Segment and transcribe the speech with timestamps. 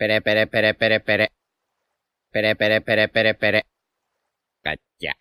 [0.00, 1.28] Pere, pere, pere, pere, pere.
[2.32, 3.62] Pere, pere, pere, pere, pere.
[4.64, 5.12] Cacha.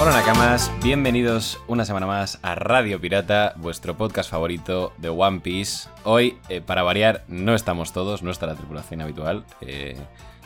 [0.00, 5.86] Hola Nakamas, bienvenidos una semana más a Radio Pirata, vuestro podcast favorito de One Piece.
[6.04, 9.44] Hoy, eh, para variar, no estamos todos, no está la tripulación habitual.
[9.60, 9.98] Eh,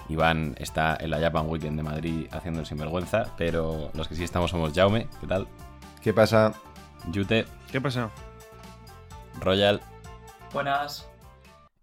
[0.09, 4.25] Iván está en la Japan Weekend de Madrid haciendo el sinvergüenza, pero los que sí
[4.25, 5.47] estamos somos Jaume, ¿qué tal?
[6.03, 6.55] ¿Qué pasa?
[7.13, 8.11] Yute, ¿Qué pasa?
[9.41, 9.81] Royal
[10.53, 11.09] Buenas.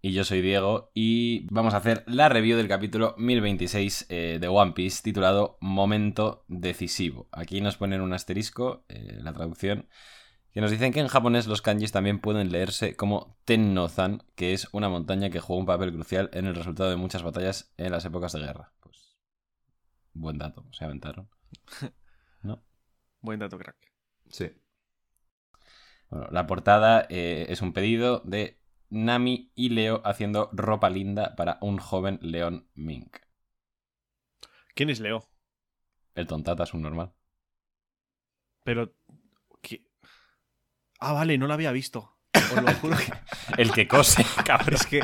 [0.02, 4.48] y yo soy Diego y vamos a hacer la review del capítulo 1026 eh, de
[4.48, 7.28] One Piece titulado Momento Decisivo.
[7.32, 9.88] Aquí nos ponen un asterisco, eh, la traducción,
[10.56, 14.72] que nos dicen que en japonés los kanjis también pueden leerse como Tennozan, que es
[14.72, 18.06] una montaña que juega un papel crucial en el resultado de muchas batallas en las
[18.06, 18.72] épocas de guerra.
[18.80, 19.18] Pues
[20.14, 21.28] buen dato, se aventaron.
[22.40, 22.64] ¿No?
[23.20, 23.76] Buen dato, crack.
[24.30, 24.50] Sí.
[26.08, 31.58] Bueno, la portada eh, es un pedido de Nami y Leo haciendo ropa linda para
[31.60, 33.18] un joven león mink.
[34.74, 35.28] ¿Quién es Leo?
[36.14, 37.12] El tontata es un normal.
[38.64, 38.94] Pero.
[41.00, 42.12] Ah, vale, no lo había visto.
[42.34, 42.96] Os lo juro.
[43.58, 44.74] El que cose, cabrón.
[44.74, 45.02] es que.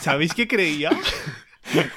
[0.00, 0.90] ¿Sabéis qué creía?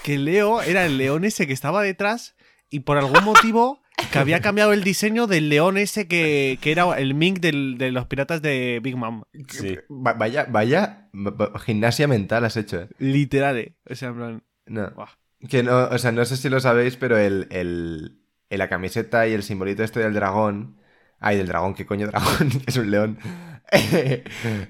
[0.04, 2.36] Que Leo era el león ese que estaba detrás
[2.70, 3.82] y por algún motivo
[4.12, 7.92] que había cambiado el diseño del león ese que, que era el mink del- de
[7.92, 9.24] los piratas de Big Mom.
[9.48, 9.78] Sí.
[9.90, 12.90] Va- vaya, vaya va- va- gimnasia mental has hecho, ¿eh?
[13.00, 13.76] Literal, eh.
[13.90, 14.44] O sea, en plan.
[14.66, 14.90] No.
[14.92, 15.10] Buah.
[15.48, 18.20] Que no, o sea, no sé si lo sabéis, pero el, el,
[18.50, 20.81] la camiseta y el simbolito este del dragón.
[21.22, 22.50] Ay, del dragón, ¿qué coño dragón?
[22.68, 23.18] es un león.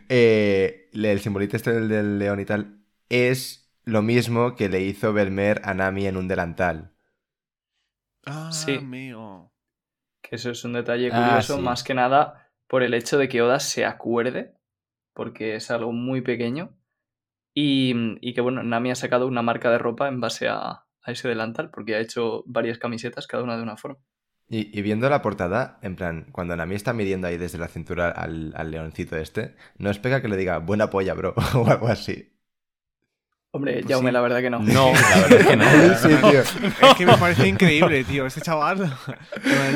[0.10, 5.12] Eh, el simbolito este del, del león y tal es lo mismo que le hizo
[5.12, 6.94] Belmer a Nami en un delantal.
[8.28, 8.78] Ah, Sí.
[8.78, 9.52] mío.
[10.22, 11.62] Que eso es un detalle Ah, curioso, sí.
[11.64, 14.54] más que nada por el hecho de que Oda se acuerde,
[15.16, 16.78] porque es algo muy pequeño,
[17.56, 21.12] y, y que bueno, Nami ha sacado una marca de ropa en base a, a
[21.12, 23.98] ese delantal, porque ha hecho varias camisetas, cada una de una forma.
[24.50, 28.10] Y, y viendo la portada, en plan, cuando Nami está midiendo ahí desde la cintura
[28.10, 31.88] al, al leoncito este, no es pega que le diga buena polla, bro, o algo
[31.88, 32.28] así.
[33.54, 34.14] Hombre, Pues Jaume, sí.
[34.14, 34.60] la verdad que no.
[34.60, 35.66] No, la verdad es que no.
[35.98, 36.40] Sí, tío.
[36.90, 38.26] Es que me parece increíble, tío.
[38.26, 38.94] Este chaval.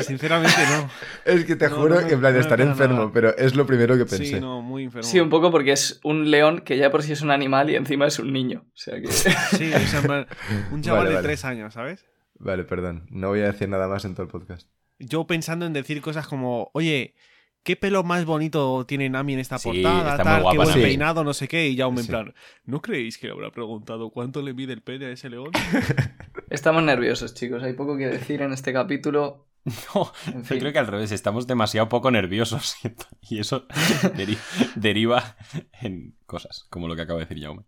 [0.02, 0.88] Sinceramente, no.
[1.26, 3.10] Es que te No, juro no que en plan estaré enfermo, nada.
[3.12, 4.24] pero es lo primero que pensé.
[4.24, 5.06] Sí, no, muy enfermo.
[5.06, 7.76] Sí, un poco porque es un león que ya por sí es un animal y
[7.76, 8.64] encima es un niño.
[8.66, 9.08] O sea que...
[9.08, 9.26] Sí,
[9.74, 10.26] o sea,
[10.72, 11.28] un chaval Vale, de vale.
[11.28, 12.06] tres años, ¿sabes?
[12.38, 13.06] Vale, perdón.
[13.10, 14.68] No voy a decir nada más en todo el podcast.
[14.98, 17.14] Yo pensando en decir cosas como, oye,
[17.62, 20.10] ¿qué pelo más bonito tiene Nami en esta Sí, portada?
[20.12, 20.82] está muy tal, guapa, qué buen Nami.
[20.82, 21.68] peinado, no sé qué.
[21.68, 22.10] Y Jaume en Sí.
[22.10, 25.50] plan, ¿no creéis que le habrá preguntado cuánto le mide el pene a ese león?
[26.50, 27.62] Estamos nerviosos, chicos.
[27.62, 29.44] Hay poco que decir en este capítulo.
[29.94, 30.58] No, En yo fin.
[30.60, 32.76] creo que al revés, estamos demasiado poco nerviosos
[33.28, 33.66] y eso
[34.14, 34.38] deri-
[34.76, 35.36] deriva
[35.80, 37.64] en cosas, como lo que acabo de decir Jaume.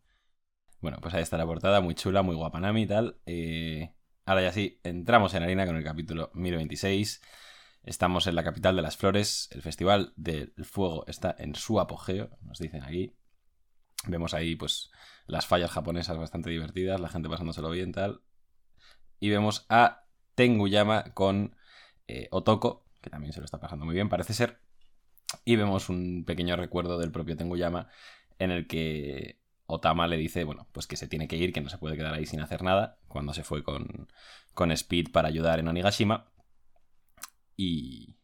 [0.81, 3.17] Bueno, pues ahí está la portada, muy chula, muy guapa Nami y tal.
[3.27, 3.91] Eh,
[4.29, 7.23] ahora ya sí, entramos en harina con el capítulo 1026.
[7.83, 12.31] Estamos en la capital de las flores, el festival del fuego está en su apogeo,
[12.43, 13.17] nos dicen aquí.
[14.07, 14.91] Vemos ahí pues
[15.27, 18.21] las fallas japonesas bastante divertidas, la gente pasándoselo bien tal.
[19.19, 21.57] Y vemos a Tenguyama con
[22.07, 24.61] eh, Otoko, que también se lo está pasando muy bien, parece ser.
[25.47, 27.89] Y vemos un pequeño recuerdo del propio Tenguyama
[28.39, 29.38] en el que
[29.71, 32.15] Otama le dice, bueno, pues que se tiene que ir, que no se puede quedar
[32.15, 34.09] ahí sin hacer nada, cuando se fue con,
[34.55, 36.33] con Speed para ayudar en Onigashima.
[37.55, 38.17] Y,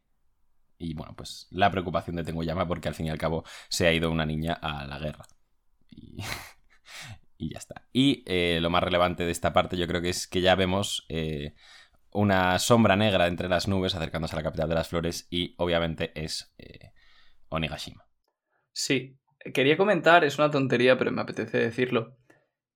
[0.79, 3.93] y bueno, pues la preocupación de Tenguyama porque al fin y al cabo se ha
[3.93, 5.27] ido una niña a la guerra.
[5.91, 6.17] Y,
[7.37, 7.87] y ya está.
[7.93, 11.05] Y eh, lo más relevante de esta parte yo creo que es que ya vemos
[11.11, 11.55] eh,
[12.11, 16.11] una sombra negra entre las nubes acercándose a la capital de las flores y obviamente
[16.15, 16.93] es eh,
[17.51, 18.07] Onigashima.
[18.73, 19.19] Sí,
[19.53, 22.17] quería comentar, es una tontería, pero me apetece decirlo,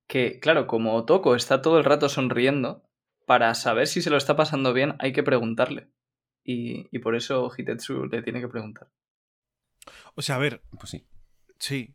[0.06, 2.82] que claro, como Otoko está todo el rato sonriendo,
[3.26, 5.88] para saber si se lo está pasando bien hay que preguntarle.
[6.44, 8.88] Y, y por eso Hitetsu le tiene que preguntar.
[10.14, 11.06] O sea, a ver, Pues sí.
[11.58, 11.94] sí.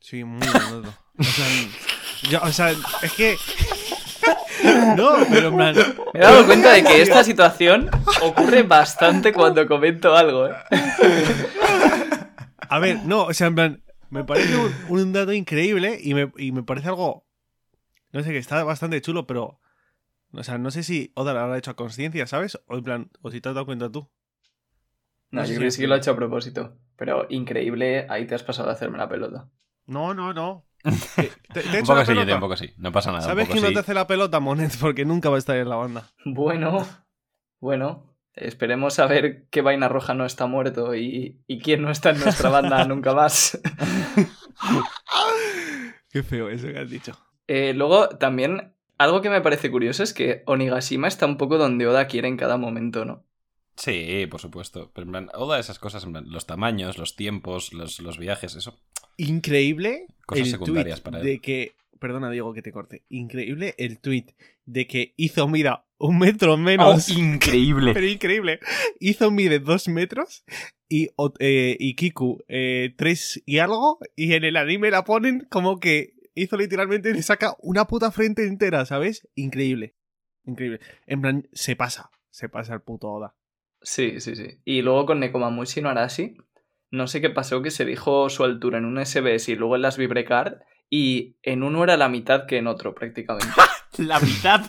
[0.00, 0.94] Sí, muy buen dato.
[1.18, 1.46] O sea,
[2.30, 3.36] yo- o sea, es que...
[4.96, 5.74] No, pero en plan...
[6.14, 7.90] Me he dado cuenta de que esta situación
[8.22, 10.46] ocurre bastante cuando comento algo.
[10.46, 10.54] ¿eh?
[12.68, 13.82] A ver, no, o sea, en plan,
[14.12, 17.26] me parece un, un dato increíble y me, y me parece algo,
[18.12, 19.60] no sé, que está bastante chulo, pero,
[20.32, 22.60] o sea, no sé si Oda lo habrá hecho a conciencia, ¿sabes?
[22.66, 24.08] O en plan, o si te has dado cuenta tú.
[25.32, 26.78] No, No sé yo si creo que sí que lo ha hecho a propósito.
[26.96, 29.48] Pero increíble, ahí te has pasado a hacerme la pelota.
[29.86, 30.64] No, no, no.
[31.16, 32.34] ¿Te, te- he Un poco sí, yo pelota?
[32.34, 32.70] un poco sí.
[32.78, 33.24] No pasa nada.
[33.24, 34.72] ¿Sabes quién no te hace la pelota, Monet?
[34.80, 36.10] Porque nunca va a estar en la banda.
[36.24, 36.86] Bueno,
[37.60, 38.11] bueno.
[38.34, 42.20] Esperemos a ver qué vaina roja no está muerto y, y quién no está en
[42.20, 43.60] nuestra banda nunca más.
[46.10, 47.12] Qué feo eso que has dicho.
[47.46, 51.86] Eh, luego, también, algo que me parece curioso es que Onigashima está un poco donde
[51.86, 53.24] Oda quiere en cada momento, ¿no?
[53.76, 54.90] Sí, por supuesto.
[54.94, 58.54] Pero en plan, todas esas cosas, en plan, los tamaños, los tiempos, los, los viajes,
[58.54, 58.78] eso.
[59.16, 61.26] Increíble Cosas el secundarias tweet para él.
[61.26, 61.74] de que...
[61.98, 63.04] Perdona, Diego, que te corte.
[63.10, 67.08] Increíble el tweet de que hizo, mira, un metro menos.
[67.10, 67.92] Oh, increíble.
[67.94, 68.60] Pero increíble.
[69.00, 70.44] Hizo mide dos metros
[70.88, 73.98] y, eh, y Kiku eh, tres y algo.
[74.16, 78.46] Y en el anime la ponen como que hizo literalmente, le saca una puta frente
[78.46, 79.28] entera, ¿sabes?
[79.34, 79.94] Increíble.
[80.44, 80.80] Increíble.
[81.06, 82.10] En plan, se pasa.
[82.30, 83.36] Se pasa el puto Oda.
[83.82, 84.60] Sí, sí, sí.
[84.64, 86.36] Y luego con Nekomamushi no Arashi,
[86.90, 89.82] no sé qué pasó, que se dijo su altura en un SBS y luego en
[89.82, 93.48] las Vibrecard, y en uno era la mitad que en otro, prácticamente.
[93.98, 94.62] La mitad.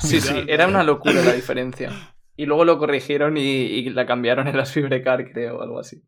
[0.00, 1.90] Sí, sí, era una locura la diferencia.
[2.36, 6.02] Y luego lo corrigieron y, y la cambiaron en las Vibrecard, creo, o algo así.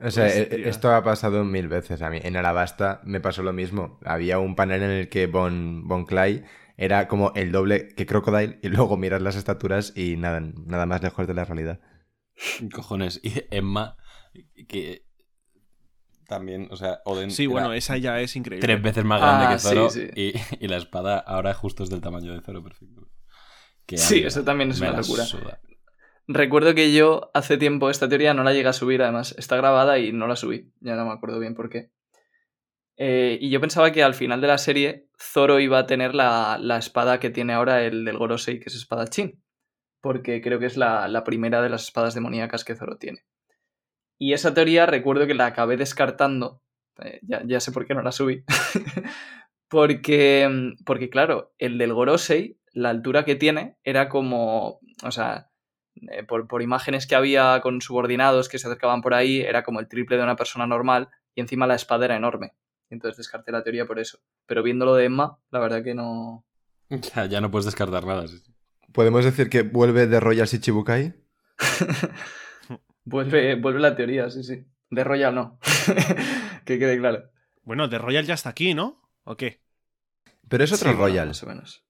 [0.00, 0.68] O sea, e- Hostia.
[0.68, 2.18] esto ha pasado mil veces a mí.
[2.22, 3.98] En Alabasta me pasó lo mismo.
[4.04, 6.44] Había un panel en el que Bon, bon Clay
[6.76, 11.02] era como el doble que Crocodile y luego miras las estaturas y nada, nada más
[11.02, 11.80] lejos de la realidad.
[12.72, 13.20] Cojones.
[13.22, 13.96] Y Emma,
[14.68, 15.06] que
[16.34, 17.30] también, o sea, Oden.
[17.30, 18.66] Sí, bueno, esa ya es increíble.
[18.66, 19.90] Tres veces más grande Ah, que Zoro.
[19.90, 20.32] sí, sí.
[20.58, 23.08] Y, y la espada ahora justo es del tamaño de Zoro, perfecto.
[23.86, 25.24] Que Sí, amiga, eso también es una locura.
[25.24, 25.60] suda.
[26.28, 29.98] Recuerdo que yo hace tiempo esta teoría no la llegué a subir, además está grabada
[29.98, 31.90] y no la subí, ya no me acuerdo bien por qué.
[32.96, 36.58] Eh, y yo pensaba que al final de la serie Zoro iba a tener la,
[36.60, 39.42] la espada que tiene ahora el del Gorosei, que es espadachín,
[40.00, 43.24] porque creo que es la, la primera de las espadas demoníacas que Zoro tiene.
[44.22, 46.62] Y esa teoría recuerdo que la acabé descartando,
[47.02, 48.44] eh, ya, ya sé por qué no la subí,
[49.68, 50.48] porque,
[50.86, 55.50] porque claro, el del Gorosei, la altura que tiene era como, o sea,
[56.12, 59.80] eh, por, por imágenes que había con subordinados que se acercaban por ahí, era como
[59.80, 62.52] el triple de una persona normal y encima la espada era enorme.
[62.90, 64.20] Entonces descarté la teoría por eso.
[64.46, 66.44] Pero viéndolo de Emma, la verdad que no...
[67.16, 68.28] Ya, ya no puedes descartar nada.
[68.28, 68.40] sí.
[68.92, 71.12] ¿Podemos decir que vuelve de Royal Shichibukai?
[73.04, 74.64] vuelve, vuelve la teoría, sí, sí.
[74.90, 75.58] De Royal no.
[76.64, 77.30] que quede claro.
[77.62, 79.00] Bueno, The Royal ya está aquí, ¿no?
[79.24, 79.62] ¿O qué?
[80.48, 81.28] Pero es otro Sí, bueno, Royal.
[81.28, 81.84] más o menos.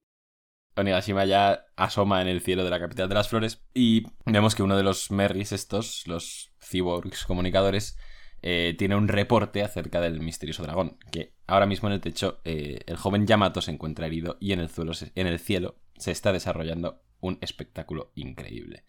[0.76, 4.62] Onigashima ya asoma en el cielo de la capital de las flores y vemos que
[4.62, 7.98] uno de los Merrys estos, los cyborgs comunicadores,
[8.40, 12.80] eh, tiene un reporte acerca del misterioso dragón, que ahora mismo en el techo eh,
[12.86, 16.10] el joven Yamato se encuentra herido y en el, suelo se- en el cielo se
[16.10, 18.84] está desarrollando un espectáculo increíble.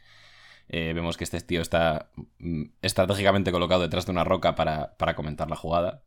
[0.76, 2.10] Eh, vemos que este tío está
[2.40, 6.02] mm, estratégicamente colocado detrás de una roca para, para comentar la jugada.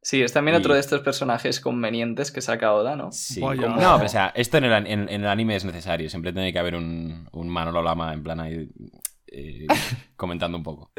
[0.00, 3.10] Sí, es también Y- otro de estos personajes convenientes que saca Oda, ¿no?
[3.12, 5.64] Sí, como- No, pero, o sea, esto en el, an- en- en el anime es
[5.64, 6.08] necesario.
[6.08, 8.70] Siempre tiene que haber un, un Manolo Lama en plan ahí
[9.26, 9.66] eh,
[10.16, 10.92] comentando un poco.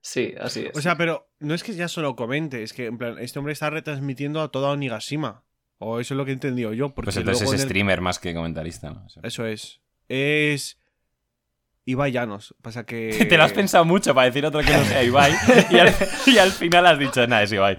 [0.00, 0.76] Sí, así es.
[0.76, 3.52] O sea, pero no es que ya solo comente, es que en plan, este hombre
[3.54, 5.44] está retransmitiendo a toda Onigashima.
[5.84, 6.90] O eso es lo que he entendido yo.
[6.94, 9.06] Porque Pues entonces luego es en el- streamer más que comentarista, ¿no?
[9.22, 9.80] Eso es.
[10.08, 10.78] Es.
[11.84, 12.54] Ibai Llanos.
[12.62, 13.10] Pasa que.
[13.28, 15.32] Te lo has pensado mucho para decir otro que no sea Ibai
[15.70, 15.92] y al,
[16.26, 17.76] y al final has dicho, nada, es Ibai.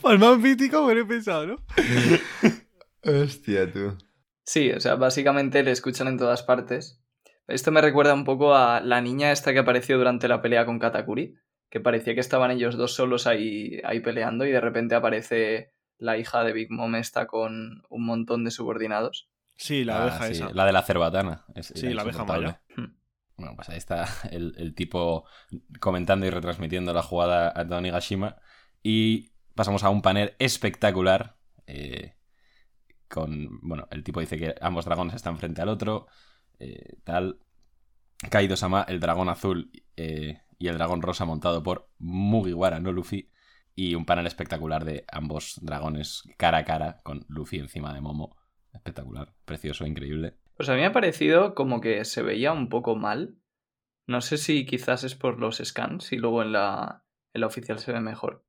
[0.00, 1.56] Pues más mítico me lo he pensado, ¿no?
[3.02, 3.96] Hostia, tú.
[4.44, 7.00] Sí, o sea, básicamente le escuchan en todas partes.
[7.48, 10.78] Esto me recuerda un poco a la niña esta que apareció durante la pelea con
[10.78, 11.36] Katakuri,
[11.70, 16.18] que parecía que estaban ellos dos solos ahí, ahí peleando y de repente aparece la
[16.18, 19.28] hija de Big Mom esta con un montón de subordinados.
[19.56, 20.50] Sí, la Ah, abeja sí, esa.
[20.52, 21.44] La de la cerbatana.
[21.54, 22.60] Es- Sí, la abeja mala.
[22.76, 22.94] Hmm.
[23.38, 25.24] Bueno, pues ahí está el, el tipo
[25.80, 28.36] comentando y retransmitiendo la jugada a Onigashima.
[28.82, 31.36] Y pasamos a un panel espectacular.
[31.66, 32.14] eh,
[33.08, 33.60] con.
[33.62, 36.06] Bueno, el tipo dice que ambos dragones están frente al otro.
[36.58, 37.38] eh, tal.
[38.30, 43.30] Kaido-sama, el dragón azul eh, y el dragón rosa montado por Mugiwara, no Luffy.
[43.76, 48.36] Y un panel espectacular de ambos dragones cara a cara con Luffy encima de Momo.
[48.72, 50.34] Espectacular, precioso, increíble.
[50.56, 53.36] Pues a mí me ha parecido como que se veía un poco mal.
[54.06, 57.04] No sé si quizás es por los scans y luego en la,
[57.34, 58.44] en la oficial se ve mejor.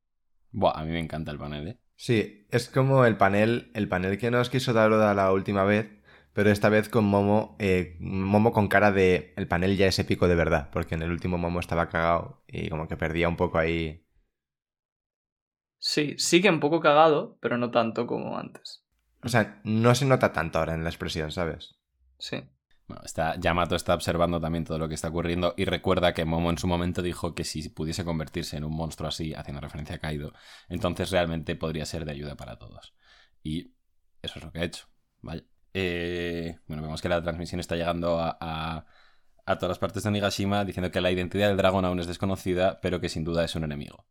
[0.52, 1.78] Buah, a mí me encanta el panel, ¿eh?
[1.96, 5.90] Sí, es como el panel, el panel que nos quiso dar Oda la última vez,
[6.32, 10.28] pero esta vez con Momo, eh, Momo con cara de el panel ya es épico
[10.28, 13.58] de verdad, porque en el último Momo estaba cagado y como que perdía un poco
[13.58, 14.06] ahí.
[15.80, 18.84] Sí, sigue un poco cagado, pero no tanto como antes.
[19.24, 21.76] O sea, no se nota tanto ahora en la expresión, ¿sabes?
[22.20, 22.44] Sí.
[22.88, 26.50] Bueno, está, Yamato está observando también todo lo que está ocurriendo y recuerda que Momo
[26.50, 30.00] en su momento dijo que si pudiese convertirse en un monstruo así, haciendo referencia a
[30.00, 30.32] Kaido,
[30.70, 32.94] entonces realmente podría ser de ayuda para todos.
[33.44, 33.74] Y
[34.22, 34.86] eso es lo que ha hecho.
[35.22, 35.44] Vaya.
[35.74, 38.86] eh, bueno, vemos que la transmisión está llegando a, a-
[39.46, 42.80] a todas las partes de Onigashima diciendo que la identidad del dragón aún es desconocida,
[42.82, 44.06] pero que sin duda es un enemigo.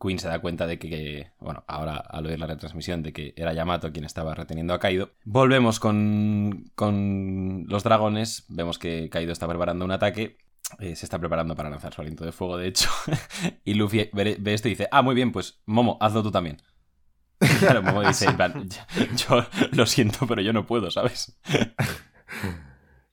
[0.00, 3.32] Queen se da cuenta de que, que, bueno, ahora al oír la retransmisión de que
[3.36, 5.10] era Yamato quien estaba reteniendo a Kaido.
[5.24, 10.36] Volvemos con, con los dragones, vemos que Kaido está preparando un ataque,
[10.78, 12.90] eh, se está preparando para lanzar su aliento de fuego, de hecho,
[13.64, 16.58] y Luffy ve, ve esto y dice, ah, muy bien, pues Momo, hazlo tú también.
[17.40, 21.38] Y Claro, Momo dice, en plan, yo, yo lo siento, pero yo no puedo, ¿sabes?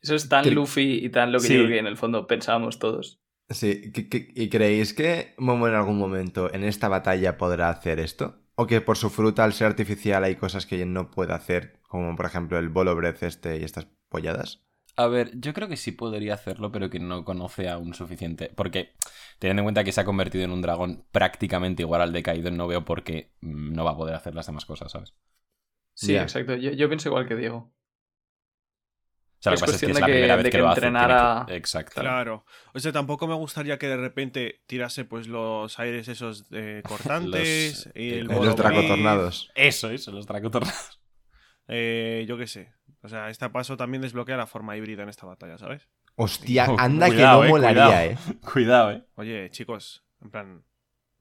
[0.01, 1.53] Eso es tan Luffy y tan lo que Sí.
[1.53, 3.19] yo creo que en el fondo pensábamos todos.
[3.49, 7.99] Sí, ¿qué- qué- ¿y creéis que Momo en algún momento en esta batalla podrá hacer
[7.99, 8.41] esto?
[8.55, 11.79] ¿O que por su fruta, al ser artificial, hay cosas que no puede hacer?
[11.87, 14.61] Como por ejemplo el Bolo Breath este y estas polladas.
[14.95, 18.51] A ver, yo creo que sí podría hacerlo, pero que no conoce aún suficiente.
[18.55, 18.93] Porque,
[19.39, 22.49] teniendo en cuenta que se ha convertido en un dragón prácticamente igual al de Kaido,
[22.51, 25.13] no veo por qué mm, no va a poder hacer las demás cosas, ¿sabes?
[25.95, 26.55] Sí, exacto.
[26.55, 27.73] Yo, yo pienso igual que Diego.
[29.49, 32.01] Sea, Es es cuestión es de la que- entrenara- que- Exacto.
[32.01, 32.45] Claro.
[32.73, 37.85] O sea, tampoco me gustaría que de repente tirase pues los aires esos eh, cortantes
[37.87, 39.51] Los- y eh, el los dracotornados.
[39.55, 41.01] Eso, eso, los dracotornados.
[41.67, 42.73] Eh, yo qué sé.
[43.03, 45.87] O sea, este paso también desbloquea la forma híbrida en esta batalla, ¿sabes?
[46.15, 48.01] Hostia, Oh, anda cuidado, que eh, no molaría, cuidado.
[48.01, 48.17] eh.
[48.53, 49.03] Cuidado, eh.
[49.15, 50.63] Oye, chicos, en plan,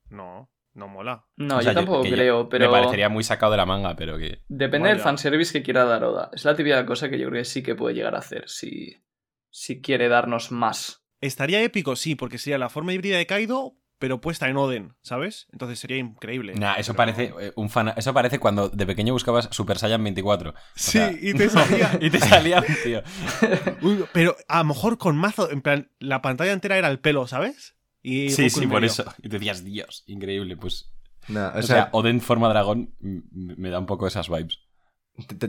[0.09, 1.25] no, no mola.
[1.37, 4.19] No, O sea, yo tampoco creo, pero Me parecería muy sacado de la manga, pero
[4.19, 4.43] que.
[4.49, 6.31] depende del fanservice que quiera dar Oda.
[6.33, 9.03] Es la típica cosa que yo creo que sí que puede llegar a hacer si,
[9.51, 11.03] si quiere darnos más.
[11.21, 15.47] Estaría épico, sí, porque sería la forma híbrida de Kaido, pero puesta en Oden, ¿sabes?
[15.53, 16.53] Entonces sería increíble.
[16.55, 17.95] Nah, eso Pero- parece eh, un fan.
[17.97, 20.53] Eso parece cuando de pequeño buscabas Super Saiyan 24.
[20.75, 21.91] Sí, sea- y te salía.
[22.03, 23.03] y te salía un tío.
[23.81, 27.27] Uy, pero a lo mejor con mazo, en plan, la pantalla entera era el pelo,
[27.27, 27.76] ¿sabes?
[28.09, 29.05] Y Sí, Goku sí, por eso.
[29.23, 30.57] Y te decías, Dios, increíble.
[30.57, 30.93] Pues.
[31.29, 34.61] No, o, O, sea, sea, Oden forma dragón me da un poco esas vibes.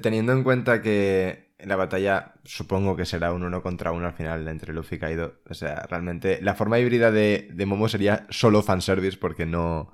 [0.02, 4.48] teniendo en cuenta que la batalla supongo que será un uno contra uno al final
[4.48, 5.36] entre Luffy y Kaido.
[5.50, 9.92] O sea, realmente la forma híbrida de, de Momo sería solo fanservice porque no...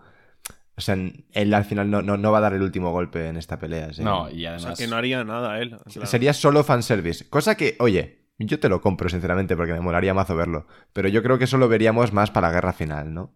[0.75, 0.95] O sea,
[1.33, 3.93] él al final no, no, no va a dar el último golpe en esta pelea.
[3.93, 4.03] sí.
[4.03, 4.77] No, y O además.
[4.77, 5.77] sea, que no haría nada él.
[5.91, 6.05] claro.
[6.07, 7.29] Sería solo fanservice.
[7.29, 10.67] Cosa que, oye, yo te lo compro, sinceramente, porque me molaría mazo verlo.
[10.93, 13.33] Pero yo creo que eso lo veríamos más para la guerra final, ¿no?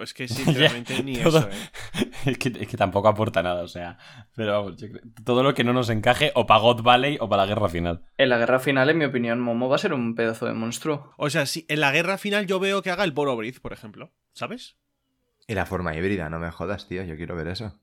[0.00, 2.10] Es que sinceramente ni todo- eso, ¿eh?
[2.26, 3.98] es, que, es que tampoco aporta nada, o sea.
[4.34, 7.28] Pero vamos, yo creo- todo lo que no nos encaje, o para God Valley o
[7.28, 8.04] para la guerra final.
[8.16, 11.12] En la guerra final, en mi opinión, Momo va a ser un pedazo de monstruo.
[11.16, 13.72] O sea, si en la guerra final yo veo que haga el Boro Breath, por
[13.72, 14.76] ejemplo, ¿sabes?
[15.46, 17.78] Y la forma híbrida, no me jodas, tío, yo quiero ver eso.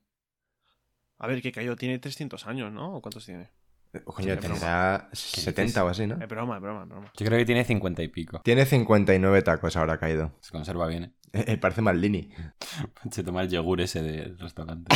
[1.18, 2.94] A ver, que Kaido tiene 300 años, ¿no?
[2.96, 3.50] ¿O cuántos tiene?
[3.92, 6.14] Eh, Coño, Sí, tendrá 70 o así, ¿no?
[6.22, 7.12] Es broma, es broma, es broma.
[7.16, 8.40] Yo creo que tiene 50 y pico.
[8.42, 10.36] Tiene 59 tacos ahora caído.
[10.40, 11.44] Se conserva bien, ¿eh?
[11.46, 12.30] Eh, parece Maldini.
[13.10, 14.94] Se toma el yogur ese del restaurante.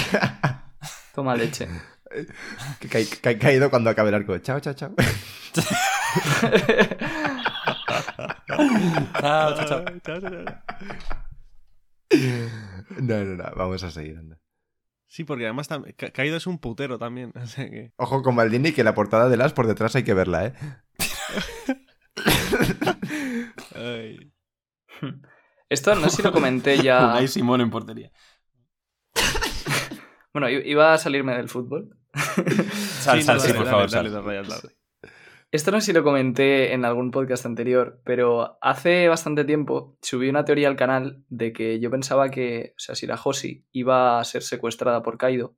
[1.14, 1.68] Toma leche.
[2.80, 4.36] Que ca- ca- caído cuando acabe el arco.
[4.38, 4.92] Chao, chao, chao.
[9.20, 9.84] chao, chao, chao.
[10.04, 10.44] Chao, chao, chao.
[13.00, 14.18] No, no, no, vamos a seguir.
[14.18, 14.36] anda.
[15.14, 15.68] Sí, porque además
[16.12, 17.32] Kaido es un putero también.
[17.40, 17.92] O sea que...
[17.98, 20.54] Ojo con Maldini, que la portada de las por detrás hay que verla, ¿eh?
[23.76, 24.32] Ay.
[25.68, 27.04] Esto no sé si lo comenté ya.
[27.10, 28.10] Unai Simón en portería.
[30.32, 31.96] Bueno, iba a salirme del fútbol.
[32.12, 34.73] Sal, Sí, sal, no, sí, dale, por dale, favor, dale, sal.
[35.54, 40.28] Esto no sé si lo comenté en algún podcast anterior, pero hace bastante tiempo subí
[40.28, 43.22] una teoría al canal de que yo pensaba que, o sea, si la
[43.70, 45.54] iba a ser secuestrada por Kaido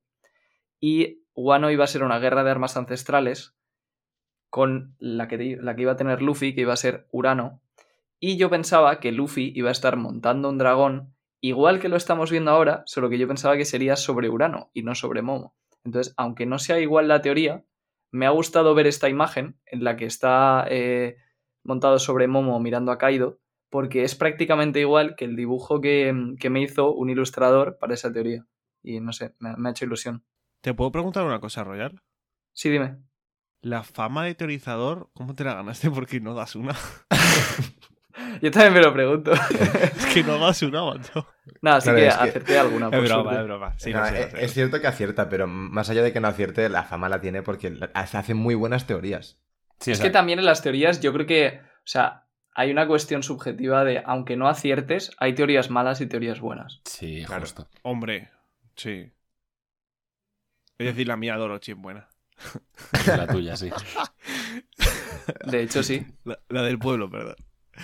[0.79, 3.55] y Wano iba a ser una guerra de armas ancestrales
[4.51, 7.63] con la que, la que iba a tener Luffy, que iba a ser Urano,
[8.19, 12.29] y yo pensaba que Luffy iba a estar montando un dragón igual que lo estamos
[12.29, 15.55] viendo ahora, solo que yo pensaba que sería sobre Urano y no sobre Momo.
[15.83, 17.63] Entonces, aunque no sea igual la teoría,
[18.11, 21.17] me ha gustado ver esta imagen en la que está eh,
[21.63, 26.49] montado sobre Momo mirando a Kaido, porque es prácticamente igual que el dibujo que, que
[26.49, 28.45] me hizo un ilustrador para esa teoría.
[28.81, 30.23] Y no sé, me, me ha hecho ilusión.
[30.61, 32.01] ¿Te puedo preguntar una cosa, Royal?
[32.53, 32.97] Sí, dime.
[33.61, 35.89] La fama de teorizador, ¿cómo te la ganaste?
[35.91, 36.75] Porque no das una.
[38.41, 39.31] Yo también me lo pregunto.
[39.97, 41.27] es que no das una, macho.
[41.61, 42.89] Nada, así Claro, que es que- acerté alguna.
[42.91, 43.39] por Es broma, suerte.
[43.41, 43.73] es broma.
[43.79, 44.45] Sí, No, lo sé, lo sé.
[44.45, 47.41] es cierto que acierta, pero más allá de que no acierte, la fama la tiene
[47.43, 49.39] porque hace muy buenas teorías.
[49.79, 52.71] Sí, o Es sea, que también en las teorías yo creo que, o sea, hay
[52.71, 56.81] una cuestión subjetiva de, aunque no aciertes, hay teorías malas y teorías buenas.
[56.85, 57.41] Sí, Claro.
[57.41, 57.67] justo.
[57.83, 58.31] Hombre,
[58.75, 59.11] sí.
[60.79, 62.07] Es decir, la mía Dorochi es buena.
[63.07, 63.71] La tuya, sí.
[65.45, 66.05] De hecho, sí.
[66.23, 67.35] La, la del pueblo, perdón.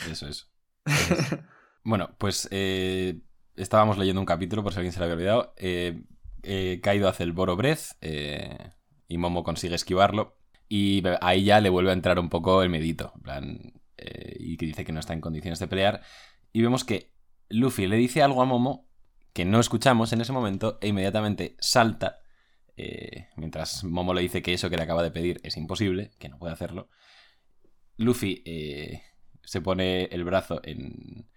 [0.10, 0.50] Eso es.
[1.86, 3.20] Bueno, pues eh,
[3.58, 5.54] estábamos leyendo un capítulo, por si alguien se lo había olvidado.
[5.58, 6.02] Eh,
[6.44, 8.72] eh, Kaido hace el Boro Breath eh,
[9.10, 10.38] y Momo consigue esquivarlo.
[10.70, 13.74] Y ahí ya le vuelve a entrar un poco el medito, en plan,
[14.40, 16.02] y que dice que no está en condiciones de pelear.
[16.54, 17.12] Y vemos que
[17.50, 18.88] Luffy le dice algo a Momo
[19.34, 22.22] que no escuchamos en ese momento e inmediatamente salta,
[22.78, 26.30] eh, mientras Momo le dice que eso que le acaba de pedir es imposible, que
[26.30, 26.90] no puede hacerlo.
[27.98, 29.02] Luffy eh,
[29.44, 31.30] se pone el brazo en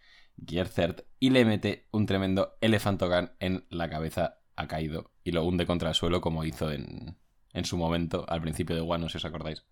[0.44, 5.66] Third y le mete un tremendo Elefantogan en la cabeza a Kaido y lo hunde
[5.66, 7.18] contra el suelo como hizo en,
[7.52, 9.64] en su momento al principio de Wano, si os acordáis.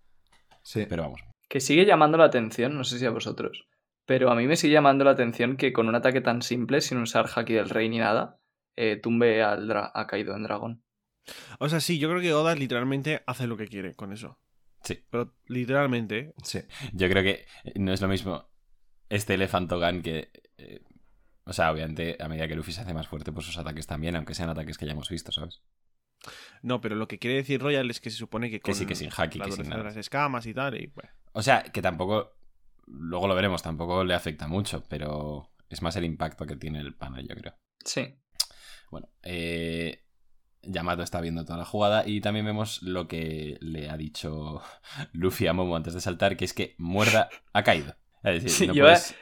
[0.63, 0.85] Sí.
[0.89, 1.21] Pero vamos.
[1.47, 3.67] Que sigue llamando la atención, no sé si a vosotros,
[4.05, 6.97] pero a mí me sigue llamando la atención que con un ataque tan simple, sin
[6.97, 8.39] usar Haki del Rey ni nada,
[8.75, 10.83] eh, tumbe al a Kaido en dragón.
[11.59, 14.39] O sea, sí, yo creo que Oda literalmente hace lo que quiere con eso.
[14.85, 15.03] Sí.
[15.09, 16.19] Pero literalmente.
[16.19, 16.33] ¿eh?
[16.43, 16.61] Sí.
[16.93, 18.47] Yo creo que no es lo mismo
[19.09, 20.31] este Elefantogan que...
[20.57, 20.81] eh,
[21.43, 24.15] o sea, obviamente, a medida que Luffy se hace más fuerte, pues sus ataques también,
[24.15, 25.61] aunque sean ataques que ya hemos visto, ¿sabes?
[26.63, 28.85] No, pero lo que quiere decir Royal es que se supone que con Que sí,
[28.85, 29.83] que sin haki, la que sin nada.
[29.83, 30.79] las escamas y tal.
[30.81, 31.11] Y, bueno.
[31.33, 32.35] O sea, que tampoco...
[32.87, 36.95] Luego lo veremos, tampoco le afecta mucho, pero es más el impacto que tiene el
[36.95, 37.55] panel, yo creo.
[37.83, 38.15] Sí.
[38.91, 40.04] Bueno, eh,
[40.67, 44.61] Yamato está viendo toda la jugada y también vemos lo que le ha dicho
[45.13, 47.95] Luffy a Momo antes de saltar, que es que muerda a Kaido.
[48.23, 49.15] Es decir, Sí, no yo, puedes-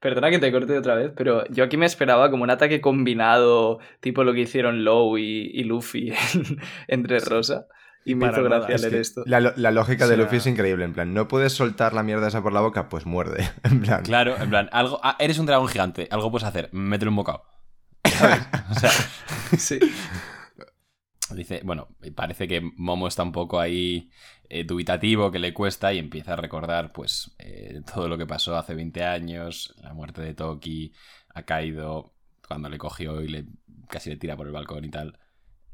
[0.00, 3.78] Perdona que te corte otra vez, pero yo aquí me esperaba como un ataque combinado,
[4.00, 7.66] tipo lo que hicieron Low y, y Luffy en- entre Rosa.
[8.04, 9.22] Y me Para hizo gracia leer esto.
[9.26, 9.38] la,
[9.70, 10.84] lógica O de Luffy es increíble.
[10.84, 13.48] En plan, no puedes soltar la mierda esa por la boca, pues muerde.
[13.62, 17.10] En plan, Claro, en plan, algo, ah, eres un dragón gigante, algo puedes hacer, métele
[17.10, 17.44] un bocado.
[18.04, 18.40] ¿Sabes?
[18.72, 18.90] O sea,
[19.56, 19.78] Sí.
[21.34, 24.10] Dice, bueno, parece que Momo está un poco ahí
[24.48, 28.56] eh, dubitativo, que le cuesta y empieza a recordar, pues, eh, todo lo que pasó
[28.56, 30.92] hace 20 años, la muerte de Toki,
[31.34, 32.14] a Kaido,
[32.46, 33.46] cuando le cogió y le
[33.88, 35.18] casi le tira por el balcón y tal.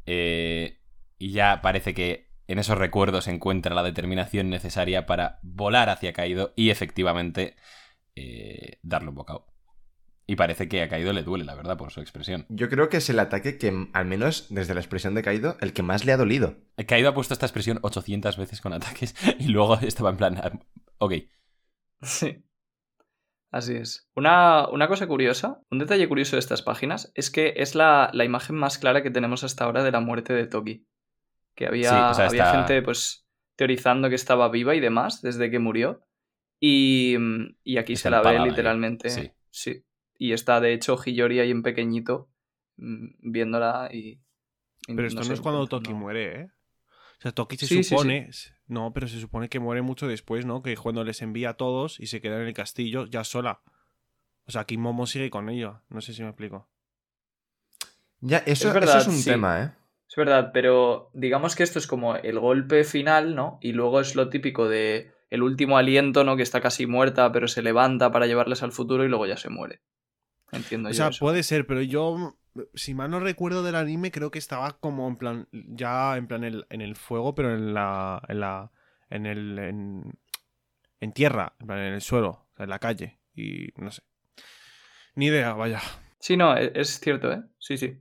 [0.07, 0.81] Eh,
[1.19, 6.13] y ya parece que en esos recuerdos se encuentra la determinación necesaria para volar hacia
[6.13, 7.57] Kaido y efectivamente
[8.17, 9.47] eh, darle un bocado.
[10.31, 12.45] Y parece que a Kaido le duele, la verdad, por su expresión.
[12.51, 15.73] Yo creo que es el ataque que, al menos desde la expresión de Kaido, el
[15.73, 16.59] que más le ha dolido.
[16.87, 20.53] Kaido ha puesto esta expresión 800 veces con ataques y luego estaba en plan, ah,
[20.99, 21.15] ok,
[22.03, 22.45] Sí.
[23.51, 24.07] Así es.
[24.15, 28.25] Una, una cosa curiosa, un detalle curioso de estas páginas, es que es la, la
[28.27, 30.87] imagen más clara que tenemos hasta ahora de la muerte de Toki.
[31.55, 35.23] Que había, Sí, o sea, había está- gente pues teorizando que estaba viva y demás
[35.23, 36.05] desde que murió.
[36.61, 37.17] Y,
[37.65, 39.09] y aquí Está se la ve ahí, literalmente.
[39.09, 39.31] sí.
[39.51, 39.83] sí.
[40.19, 42.29] Y está de hecho Hiyori ahí en pequeñito
[42.77, 44.21] mm, viéndola y...
[44.87, 46.51] y Pero esto no, sé, es cuando Toki muere, ¿eh?
[47.19, 47.89] O sea, Toki se Sí, sí, sí.
[47.91, 48.31] supone.
[48.67, 50.63] No, pero se supone que muere mucho después, ¿no?
[50.63, 53.63] Que cuando les envía a todos y se queda en el castillo ya sola.
[54.47, 55.83] O sea, aquí Momo sigue con ello.
[55.89, 56.69] No sé si me explico.
[58.21, 59.31] Ya, eso, Es verdad, eso es un sí.
[59.31, 59.73] tema, ¿eh?
[60.09, 63.59] Es verdad, pero digamos que esto es como el golpe final, ¿no?
[63.61, 66.37] Y luego es lo típico de el último aliento, ¿no?
[66.37, 69.51] Que está casi muerta, pero se levanta para llevarles al futuro y luego ya se
[69.51, 69.83] muere.
[70.53, 71.19] Entiendo O yo sea, eso.
[71.21, 72.39] puede ser, pero yo,
[72.75, 76.45] si mal no recuerdo del anime, creo que estaba como en plan, ya en plan
[76.45, 78.71] el- en el fuego, pero en la, en la,
[79.11, 80.19] en el, en,
[81.01, 84.03] en tierra, en plan en el suelo, o sea, en la calle, y no sé.
[85.15, 85.81] Ni idea, vaya.
[86.21, 87.43] Sí, no, e- es cierto, ¿eh?
[87.59, 87.99] Sí, sí.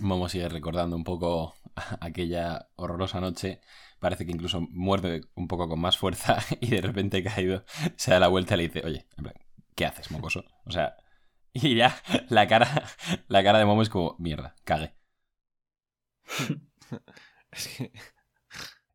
[0.00, 1.54] Momo sigue recordando un poco
[2.00, 3.60] aquella horrorosa noche.
[3.98, 7.64] Parece que incluso muerde un poco con más fuerza y de repente Kaido
[7.96, 9.34] se da la vuelta y le dice, oye, en plan,
[9.74, 10.44] ¿qué haces, mocoso?
[10.64, 10.96] O sea,
[11.52, 11.96] y ya
[12.28, 12.84] la cara,
[13.28, 14.94] la cara de Momo es como, mierda, cague.
[17.52, 17.92] Es que,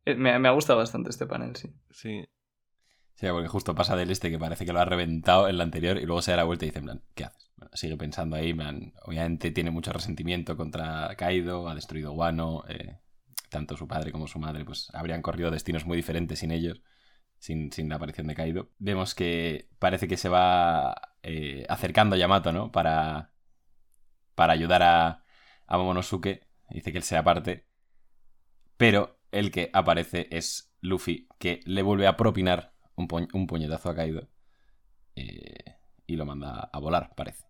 [0.06, 1.74] Eh, Me, me ha gustado bastante este panel, sí.
[1.90, 2.24] sí.
[3.14, 5.96] Sí, porque justo pasa del este que parece que lo ha reventado en la anterior
[5.98, 7.50] y luego se da la vuelta y dice, en plan, ¿qué haces?
[7.56, 12.64] Bueno, sigue pensando ahí, en plan, obviamente tiene mucho resentimiento contra Kaido, ha destruido Wano,
[12.68, 12.98] eh,
[13.50, 16.82] tanto su padre como su madre, pues habrían corrido destinos muy diferentes sin ellos,
[17.38, 18.70] sin, sin la aparición de Kaido.
[18.78, 22.72] Vemos que parece que se va eh, acercando a Yamato, ¿no?
[22.72, 23.32] Para,
[24.34, 25.24] para ayudar a,
[25.66, 27.66] a Momonosuke, dice que él sea parte,
[28.76, 33.94] pero el que aparece es Luffy, que le vuelve a propinar un, un puñetazo a
[33.94, 34.28] Kaido
[35.16, 37.44] eh, y lo manda a volar, parece.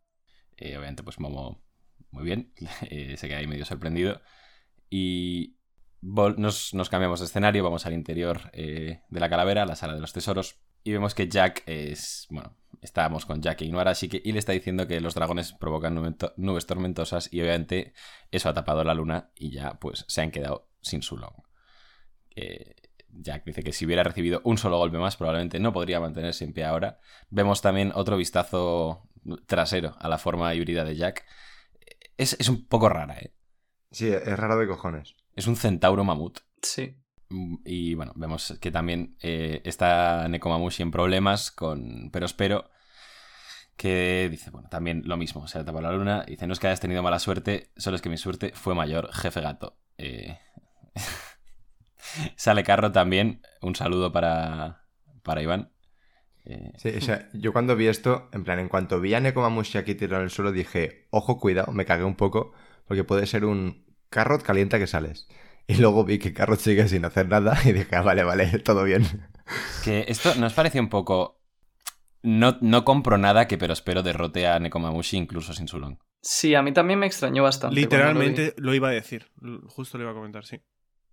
[0.56, 1.62] Eh, obviamente, pues Momo,
[2.10, 2.52] muy bien,
[2.88, 4.20] se queda ahí medio sorprendido.
[4.88, 5.55] Y
[6.36, 10.12] nos, cambiamos de escenario, vamos al interior eh, de la calavera, la sala de los
[10.12, 14.52] tesoros, y vemos que Jack es, bueno, estábamos con Jack e Inuarashiki y le está
[14.52, 17.92] diciendo que los dragones provocan nube- nubes tormentosas y obviamente
[18.30, 21.34] eso ha tapado la luna y ya pues se han quedado sin su long.
[22.36, 22.76] Eh,
[23.08, 26.52] Jack dice que si hubiera recibido un solo golpe más, probablemente no podría mantenerse en
[26.52, 27.00] pie ahora.
[27.30, 29.08] Vemos también otro vistazo
[29.46, 31.24] trasero a la forma híbrida de Jack.
[32.16, 33.32] Es, es un poco rara, ¿eh?
[33.90, 35.16] Sí, es raro de cojones.
[35.36, 36.40] Es un centauro mamut.
[36.62, 36.96] Sí.
[37.28, 42.70] Mm, Y bueno, vemos que también eh, está Nekomamushi en problemas con Pero Espero,
[43.76, 46.80] que dice, bueno, también lo mismo, se tapa la luna, dice, no es que hayas
[46.80, 49.76] tenido mala suerte, solo es que mi suerte fue mayor, jefe gato.
[49.98, 50.38] Eh,
[52.36, 54.84] Sale Carro también, un saludo para,
[55.22, 55.70] para Iván.
[56.44, 59.78] Eh, Sí, o sea, yo cuando vi esto, en plan, en cuanto vi a Nekomamushi
[59.78, 62.52] aquí tirado en el suelo, dije, ojo, cuidado, me cagué un poco,
[62.86, 65.28] porque puede ser un carrot calienta que sales.
[65.68, 68.84] Y luego vi que Carrot sigue sin hacer nada y dije, ah, vale, vale, todo
[68.84, 69.04] bien.
[69.84, 71.40] Que esto nos parece un poco...
[72.22, 75.98] No, no compro nada que pero espero derrote a Nekomamushi incluso sin su long.
[76.20, 77.76] Sí, a mí también me extrañó bastante.
[77.76, 77.80] lo.
[77.80, 79.30] Literalmente lo, iba a decir.
[79.68, 80.60] Justo lo iba a comentar, sí.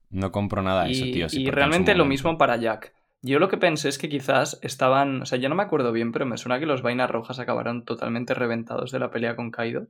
[0.10, 1.30] No compro nada de eso, tío.
[1.30, 2.96] sí, y realmente lo mismo para Jack.
[3.22, 5.22] Yo lo que pensé es que quizás estaban.
[5.22, 7.86] O sea, yo no me acuerdo bien, pero me suena que los vainas rojas acabaron
[7.86, 9.88] totalmente reventados de la pelea con Kaido.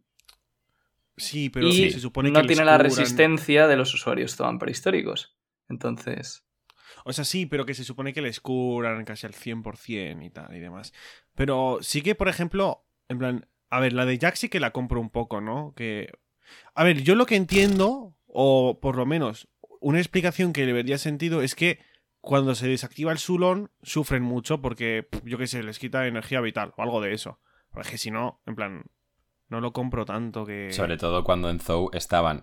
[1.17, 4.59] Sí, pero y se supone no que les tiene la resistencia de los usuarios Zoan
[4.59, 5.37] prehistóricos.
[5.69, 6.45] Entonces.
[7.05, 10.55] O sea, sí, pero que se supone que les curan casi al 100% y tal
[10.55, 10.93] y demás.
[11.35, 14.71] Pero sí que, por ejemplo, en plan, a ver, la de Jack sí que la
[14.71, 15.73] compro un poco, ¿no?
[15.75, 16.11] Que...
[16.75, 19.47] A ver, yo lo que entiendo, o por lo menos
[19.81, 21.79] una explicación que le vería sentido, es que
[22.21, 26.73] cuando se desactiva el Sulon sufren mucho porque, yo qué sé, les quita energía vital
[26.77, 27.39] o algo de eso.
[27.69, 28.83] Porque si no, en plan,
[29.53, 30.73] no lo compro tanto que...
[30.73, 32.41] Sobre todo cuando en Zou estaban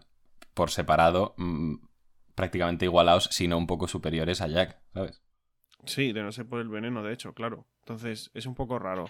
[0.54, 1.74] por separado mm,
[2.36, 5.20] prácticamente igualados, sino un poco superiores a Jack, ¿sabes?
[5.84, 7.66] Sí, de no ser por el veneno, de hecho, claro.
[7.80, 9.06] Entonces, es un poco raro.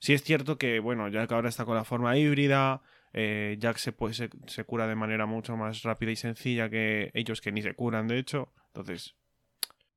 [0.00, 2.80] Sí es cierto que, bueno, Jack ahora está con la forma híbrida,
[3.12, 7.10] eh, Jack se, puede, se, se cura de manera mucho más rápida y sencilla que
[7.12, 8.52] ellos que ni se curan, de hecho.
[8.68, 9.14] Entonces,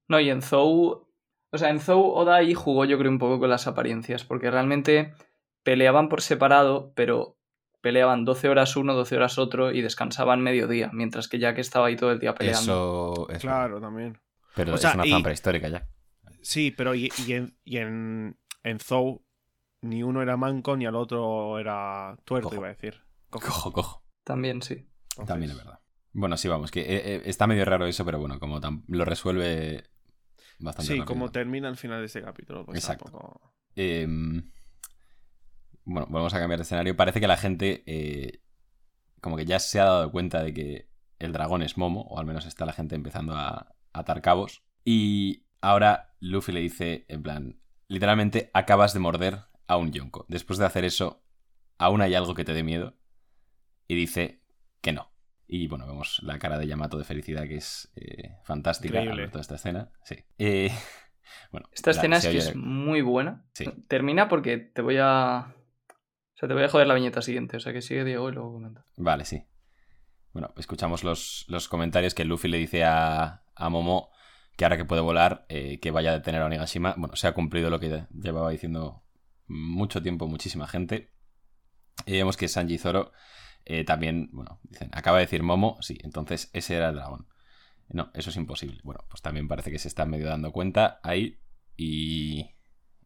[0.10, 1.08] No, y en Zou.
[1.50, 4.26] O sea, en Zou Oda ahí jugó, yo creo, un poco con las apariencias.
[4.26, 5.13] Porque realmente
[5.67, 7.38] peleaban por separado, pero
[7.82, 10.89] peleaban 12 horas uno, 12 horas otro y descansaban mediodía.
[10.93, 13.25] Mientras que Jack estaba ahí todo el día peleando.
[13.27, 14.17] Eso es claro, también.
[14.56, 15.86] Pero O sea, es una fan prehistórica ya.
[16.41, 19.25] Sí, pero y, y en, y en, en Zou
[19.82, 22.62] ni uno era manco ni al otro era tuerto, Cojo.
[22.62, 23.03] iba a decir.
[23.30, 23.47] Cojo.
[23.47, 24.03] Cojo, cojo.
[24.23, 24.75] También sí.
[24.75, 25.82] Entonces, También es verdad.
[26.13, 29.03] Bueno, sí, vamos, que eh, eh, está medio raro eso, pero bueno, como tam- lo
[29.03, 29.84] resuelve
[30.60, 31.06] bastante Sí, rápido.
[31.13, 32.65] como termina al final de este capítulo.
[32.65, 33.03] Pues Exacto.
[33.12, 34.49] tampoco- Em,
[35.88, 36.95] bueno, volvemos a cambiar de escenario.
[36.95, 38.41] Parece que la gente eh,
[39.21, 42.26] como que ya se ha dado cuenta de que el dragón es Momo, o al
[42.26, 44.63] menos está la gente empezando a, a atar cabos.
[44.86, 50.26] Y ahora Luffy le dice, en plan, literalmente acabas de morder a un yonko.
[50.30, 51.23] Después de hacer eso,
[51.78, 52.95] aún hay algo que te dé miedo.
[53.88, 54.41] Y dice
[54.82, 55.12] que no.
[55.47, 59.30] Y bueno, vemos la cara de Yamato de felicidad que es eh, fantástica al ver
[59.32, 59.91] toda esta escena.
[60.04, 60.15] Sí.
[60.38, 60.71] Eh,
[61.52, 63.45] bueno, Esta la- escena es que es muy buena.
[63.54, 63.65] Sí.
[63.88, 65.54] Termina porque te voy a.
[66.38, 67.58] O sea, te voy a joder la viñeta siguiente.
[67.58, 68.86] O sea, que sigue Diego y luego comenta.
[68.95, 69.43] Vale, sí.
[70.34, 74.12] Bueno, escuchamos los, los comentarios que Luffy le dice a, a Momo
[74.56, 76.93] que ahora que puede volar, eh, que vaya a detener a Onigashima.
[76.95, 79.04] Bueno, se ha cumplido lo que llevaba diciendo
[79.47, 81.12] mucho tiempo muchísima gente.
[82.06, 83.13] Y vemos que Sanji y Zoro
[83.65, 87.28] eh, también, bueno, dicen, acaba de decir Momo, sí, entonces ese era el dragón.
[87.89, 88.80] No, eso es imposible.
[88.84, 91.39] Bueno, pues también parece que se está medio dando cuenta ahí.
[91.76, 92.52] Y...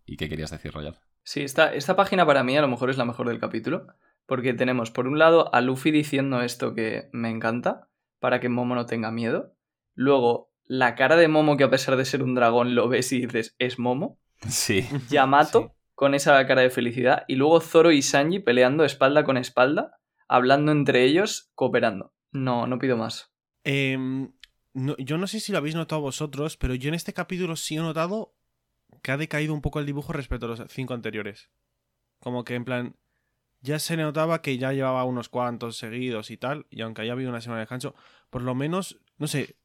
[0.06, 1.00] ¿Y qué querías decir, Royal?
[1.24, 3.88] Sí, esta, esta página para mí a lo mejor es la mejor del capítulo.
[4.26, 8.76] Porque tenemos, por un lado, a Luffy diciendo esto que me encanta, para que Momo
[8.76, 9.56] no tenga miedo.
[9.94, 13.22] Luego, la cara de Momo, que a pesar de ser un dragón, lo ves y
[13.26, 14.20] dices, es Momo.
[14.48, 14.88] Sí.
[15.10, 15.68] Yamato, Sí.
[15.96, 17.26] con esa cara de felicidad.
[17.28, 22.14] Y luego Zoro y Sanji peleando espalda con espalda, hablando entre ellos, cooperando.
[22.32, 23.32] No, no pido más.
[23.64, 24.32] Em,
[24.74, 27.76] no- yo no sé si lo habéis notado vosotros, pero yo en este capítulo sí
[27.76, 28.34] he notado
[29.02, 31.50] que ha decaído un poco el dibujo respecto a los cinco anteriores.
[32.20, 32.96] Como que en plan,
[33.62, 37.30] ya se notaba que ya llevaba unos cuantos seguidos y tal, y aunque haya habido
[37.30, 37.96] una semana de descanso,
[38.30, 39.56] por lo menos, no sé,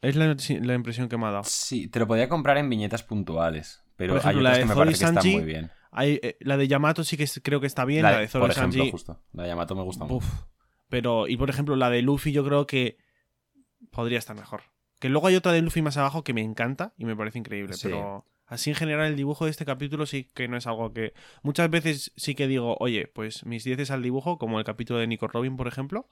[0.00, 1.44] es la, la impresión que me ha dado.
[1.44, 3.82] Sí, te lo podía comprar en viñetas puntuales.
[3.96, 5.70] Pero Por ejemplo, hay la otras de que me parece que están Sanji, muy bien.
[5.90, 8.44] Hay, eh, la de Yamato sí que es- creo que está bien, la, de Zoro
[8.44, 8.90] por ejemplo, Sanji.
[8.90, 9.22] justo.
[9.32, 10.16] La de Yamato me gusta mucho.
[10.16, 10.42] Uf.
[10.90, 12.98] Pero, y por ejemplo, la de Luffy yo creo que
[13.90, 14.62] podría estar mejor.
[15.00, 17.72] Que luego hay otra de Luffy más abajo que me encanta y me parece increíble.
[17.74, 17.88] Sí.
[17.88, 21.14] Pero así en general el dibujo de este capítulo sí que no es algo que...
[21.42, 24.98] Muchas veces sí que digo, oye, pues mis 10 es al dibujo, como el capítulo
[25.00, 26.08] de Nico Robin, por ejemplo.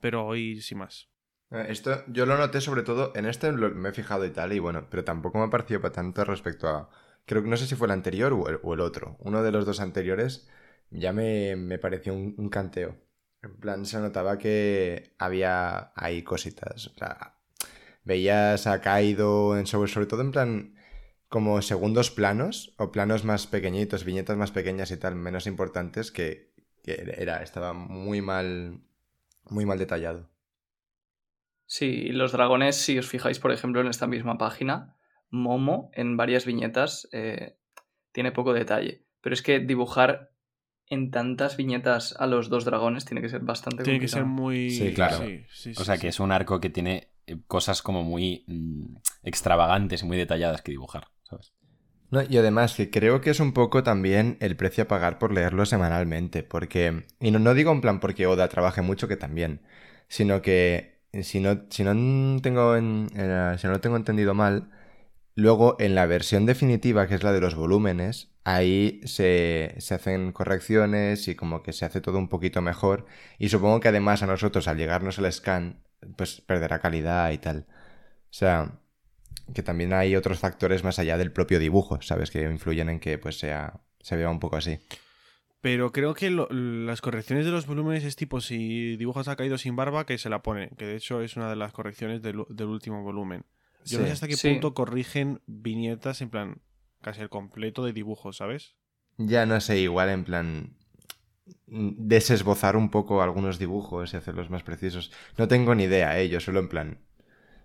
[0.00, 1.08] Pero hoy sí más.
[1.50, 4.52] Eh, Esto yo lo noté sobre todo, en este lo- me he fijado y tal,
[4.52, 6.90] y bueno, pero tampoco me ha parecido para tanto respecto a...
[7.26, 9.16] Creo que no sé si fue el anterior o el, otro.
[9.20, 10.48] Uno de los dos anteriores
[10.90, 12.96] ya me, me pareció un, un canteo.
[13.42, 16.88] En plan, se notaba que había ahí cositas.
[16.88, 17.36] O sea,
[18.04, 20.74] veías a Kaido en sobre, sobre todo en plan
[21.32, 26.52] como segundos planos o planos más pequeñitos, viñetas más pequeñas y tal, menos importantes que,
[26.84, 28.82] que era, estaba muy mal,
[29.48, 30.28] muy mal detallado.
[31.64, 34.98] Sí, y los dragones, si os fijáis, por ejemplo, en esta misma página,
[35.30, 37.56] Momo en varias viñetas eh,
[38.12, 39.06] tiene poco detalle.
[39.22, 40.32] Pero es que dibujar
[40.86, 44.68] en tantas viñetas a los dos dragones tiene que ser bastante Tiene que ser muy.
[44.68, 45.16] Sí, claro.
[45.16, 46.02] sí, sí, O sea sí.
[46.02, 50.60] que es un arco que tiene eh, cosas como muy mm, extravagantes y muy detalladas
[50.60, 51.08] que dibujar,
[52.28, 55.64] y además que creo que es un poco también el precio a pagar por leerlo
[55.64, 59.62] semanalmente, porque, y no, no digo en plan porque Oda trabaje mucho, que también,
[60.08, 64.70] sino que si no, si no tengo, en- eh, si no lo tengo entendido mal,
[65.36, 70.32] luego en la versión definitiva, que es la de los volúmenes, ahí se, se hacen
[70.32, 73.06] correcciones y como que se hace todo un poquito mejor,
[73.38, 75.82] y supongo que además a nosotros al llegarnos el scan,
[76.16, 77.66] pues perderá calidad y tal.
[78.30, 78.80] O sea,
[79.54, 82.30] que también hay otros factores más allá del propio dibujo, ¿sabes?
[82.30, 84.78] Que influyen en que pues sea se vea un poco así.
[85.60, 89.58] Pero creo que lo- las correcciones de los volúmenes es tipo si dibujas ha caído
[89.58, 90.70] sin barba, que se la pone.
[90.76, 93.44] Que de hecho es una de las correcciones del, del último volumen.
[93.84, 94.48] Yo no sé hasta qué Sí.
[94.48, 96.58] punto corrigen viñetas en plan
[97.00, 98.74] casi el completo de dibujos, ¿sabes?
[99.18, 100.76] Ya no sé, igual en plan
[101.66, 105.12] mm, desesbozar un poco algunos dibujos y hacerlos más precisos.
[105.38, 106.28] No tengo ni idea, ¿eh?
[106.28, 106.98] Yo solo en plan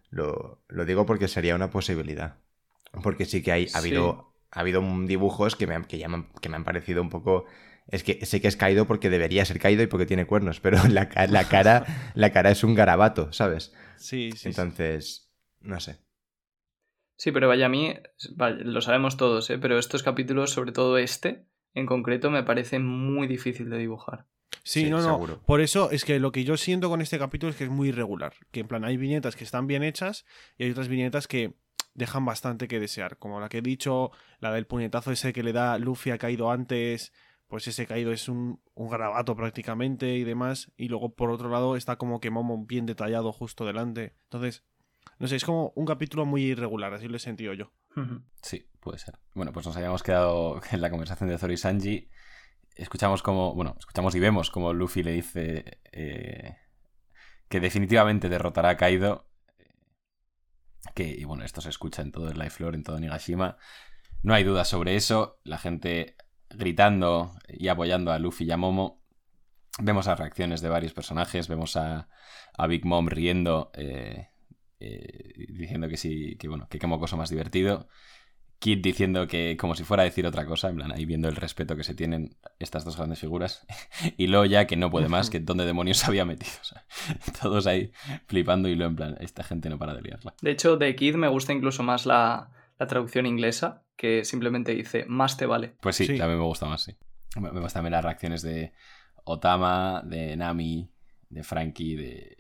[0.10, 2.38] lo, lo digo porque sería una posibilidad.
[3.04, 3.80] Porque sí que hay, ha Sí.
[3.80, 7.02] habido, ha habido dibujos que me, han, que, ya me, han, que me han parecido
[7.02, 7.46] un poco...
[7.89, 10.78] Es que sé que es caído porque debería ser caído y porque tiene cuernos, pero
[10.89, 13.74] la, ca- la cara la cara es un garabato, ¿sabes?
[13.96, 14.54] Sí, sí.
[14.54, 14.74] sí.
[14.82, 16.00] Entonces, no sé.
[17.15, 17.93] Sí, pero vaya, a mí,
[18.38, 19.58] lo sabemos todos, ¿eh?
[19.60, 24.26] pero estos capítulos, sobre todo este, en concreto, me parece muy difícil de dibujar.
[24.67, 25.03] Sí, Sí, no, no.
[25.13, 25.41] seguro.
[25.45, 27.89] Por eso es que lo que yo siento con este capítulo es que es muy
[27.89, 28.34] irregular.
[28.51, 30.25] Que en plan hay viñetas que están bien hechas
[30.58, 31.56] y hay otras viñetas que
[31.93, 33.17] dejan bastante que desear.
[33.17, 36.51] Como la que he dicho, la del puñetazo ese que le da Luffy ha caído
[36.51, 37.13] antes.
[37.47, 40.69] Pues ese caído es un, un garabato prácticamente y demás.
[40.75, 44.15] Y luego por otro lado está como que Momo bien detallado justo delante.
[44.23, 44.65] Entonces,
[45.17, 47.71] no sé, es como un capítulo muy irregular, así lo he sentido yo.
[48.43, 49.17] Sí, puede ser.
[49.34, 52.10] Bueno, pues nos habíamos quedado en la conversación de Zoro y Sanji.
[52.77, 56.57] Escuchamos como, bueno, escuchamos y vemos como Luffy le dice eh,
[57.49, 59.27] que definitivamente derrotará a Kaido.
[60.95, 63.57] Que, y bueno, esto se escucha en todo el Life Lore, en todo Nigashima.
[64.23, 65.39] No hay duda sobre eso.
[65.43, 66.15] La gente
[66.49, 69.01] gritando y apoyando a Luffy y a Momo.
[69.79, 71.47] Vemos las reacciones de varios personajes.
[71.47, 72.09] Vemos a,
[72.57, 73.71] a Big Mom riendo.
[73.73, 74.29] eh,
[74.79, 77.87] eh, diciendo que sí, que bueno, que qué mocoso más divertido.
[78.60, 81.36] Kid diciendo que como si fuera a decir otra cosa, en plan, ahí viendo el
[81.36, 83.65] respeto que se tienen estas dos grandes figuras.
[84.17, 86.54] y luego ya que no puede más, que dónde demonios se había metido.
[86.62, 86.86] O sea,
[87.41, 87.91] todos ahí
[88.28, 90.34] flipando y luego en plan, esta gente no para de liarla.
[90.41, 95.06] De hecho, de Kid me gusta incluso más la, la traducción inglesa, que simplemente dice,
[95.08, 95.76] más te vale.
[95.82, 96.17] Pues sí, Sí.
[96.17, 96.96] también me gusta más, sí.
[97.36, 98.74] Me me gustan también las reacciones de
[99.24, 100.89] Otama, de Nami,
[101.30, 102.38] de Frankie, de,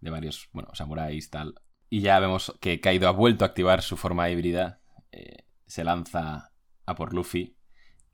[0.00, 1.54] de varios, bueno, samuráis, tal.
[1.88, 4.80] Y ya vemos que Kaido ha vuelto a activar su forma híbrida.
[5.18, 6.52] Eh, se lanza
[6.86, 7.56] a por Luffy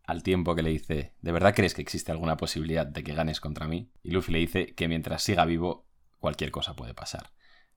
[0.04, 3.40] al tiempo que le dice, ¿de verdad crees que existe alguna posibilidad de que ganes
[3.40, 3.90] contra mí?
[4.02, 5.86] Y Luffy le dice que mientras siga vivo,
[6.18, 7.32] cualquier cosa puede pasar.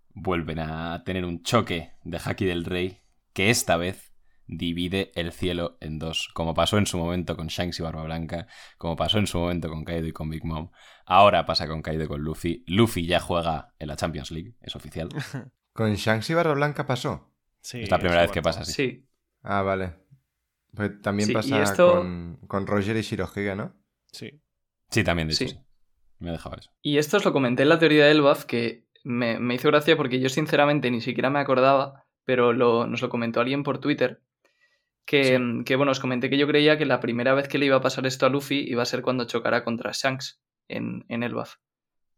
[0.09, 3.01] Vuelven a tener un choque de Haki del Rey
[3.33, 4.13] que esta vez
[4.47, 8.47] divide el cielo en dos, como pasó en su momento con Shanks y Barba Blanca,
[8.77, 10.71] como pasó en su momento con Kaido y con Big Mom.
[11.05, 12.63] Ahora pasa con Kaido y con Luffy.
[12.67, 15.09] Luffy ya juega en la Champions League, es oficial.
[15.73, 17.33] ¿Con Shanks y Barba Blanca pasó?
[17.61, 18.71] Sí, Es la primera vez que pasa así.
[18.71, 19.06] Sí,
[19.49, 19.93] Ah, vale.
[20.75, 23.73] Pues también Sí, pasa esto- con, con Roger y Shirohige, ¿no?
[24.11, 24.41] Sí.
[24.89, 25.51] Sí, también, de hecho, Sí.
[25.51, 25.59] sí.
[26.19, 26.69] Me dejaba eso.
[26.81, 29.95] Y esto os lo comenté en la teoría del buff, que me, me hizo gracia
[29.95, 34.21] porque yo sinceramente ni siquiera me acordaba, pero lo- nos lo comentó alguien por Twitter.
[35.05, 37.77] Que, que, bueno, os comenté que yo creía que la primera vez que le iba
[37.77, 41.33] a pasar esto a Luffy iba a ser cuando chocara contra Shanks en, en el
[41.33, 41.55] buff.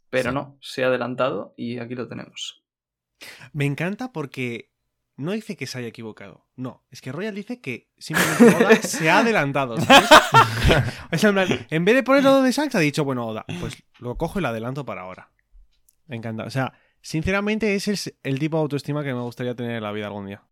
[0.10, 0.36] Pero Sí.
[0.36, 2.64] no, se ha adelantado y aquí lo tenemos.
[3.54, 4.72] Me encanta porque
[5.20, 6.46] no dice que se haya equivocado.
[6.56, 9.78] No, es que Royal dice que simplemente Oda se ha adelantado.
[9.80, 10.10] ¿sabes?
[11.12, 13.84] O sea, en, plan, en vez de ponerlo de Shanks, ha dicho, bueno, Oda, pues
[14.00, 15.32] lo cojo y lo adelanto para ahora.
[16.08, 16.44] Me encanta.
[16.44, 19.92] O sea, sinceramente, ese es el tipo de autoestima que me gustaría tener en la
[19.92, 20.44] vida algún día.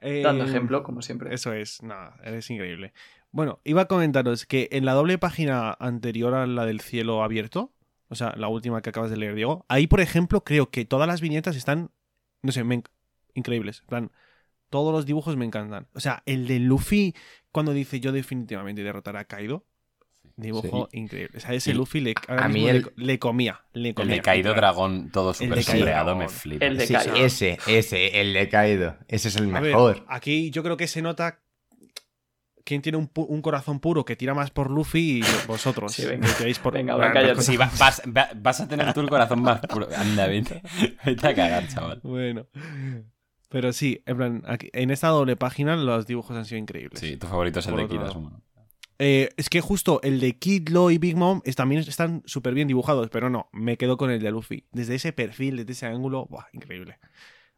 [0.00, 1.32] Eh, Dando ejemplo, como siempre.
[1.32, 2.92] Eso es, nada, eres increíble.
[3.30, 7.72] Bueno, iba a comentaros que en la doble página anterior a la del cielo abierto,
[8.08, 11.06] o sea, la última que acabas de leer, Diego, ahí, por ejemplo, creo que todas
[11.06, 11.92] las viñetas están,
[12.42, 12.82] no sé, me
[13.34, 13.80] increíbles.
[13.80, 14.12] En plan,
[14.68, 15.88] todos los dibujos me encantan.
[15.94, 17.14] O sea, el de Luffy,
[17.52, 19.64] cuando dice yo definitivamente derrotaré a Kaido,
[20.36, 21.36] dibujo increíble.
[21.36, 24.14] O sea, ese Y Luffy le, a mí el- le, le comía, le El comía.
[24.16, 24.54] de Kaido.
[24.54, 26.64] Dragón, todo El Kaido sombreado, me flipa.
[26.64, 27.14] El de Sí, Kaido.
[27.16, 28.96] ese, ese, el de Kaido.
[29.08, 30.04] Ese es el A ver, mejor.
[30.08, 31.40] aquí yo creo que se nota
[32.64, 35.92] quién tiene un, pu- un corazón puro que tira más por Luffy y vosotros.
[35.92, 36.28] Sí, venga.
[36.38, 36.72] que por...
[36.74, 37.42] Venga, cállate.
[37.42, 39.88] Sí, va- vas, va- vas a tener tú el corazón más puro.
[39.96, 40.62] Anda, vete,
[41.04, 42.00] vete a cagar, chaval.
[42.04, 42.46] Bueno.
[43.50, 47.00] Pero sí, en plan, aquí- en esta doble página los dibujos han sido increíbles.
[47.00, 48.00] Sí, tu favorito es el Por de Kid.
[49.02, 52.54] Eh, es que justo el de Kid, Lo y Big Mom es- también están súper
[52.54, 54.64] bien dibujados, pero no, me quedo con el de Luffy.
[54.72, 56.44] Desde ese perfil, desde ese ángulo, ¡buah!
[56.52, 56.98] Increíble.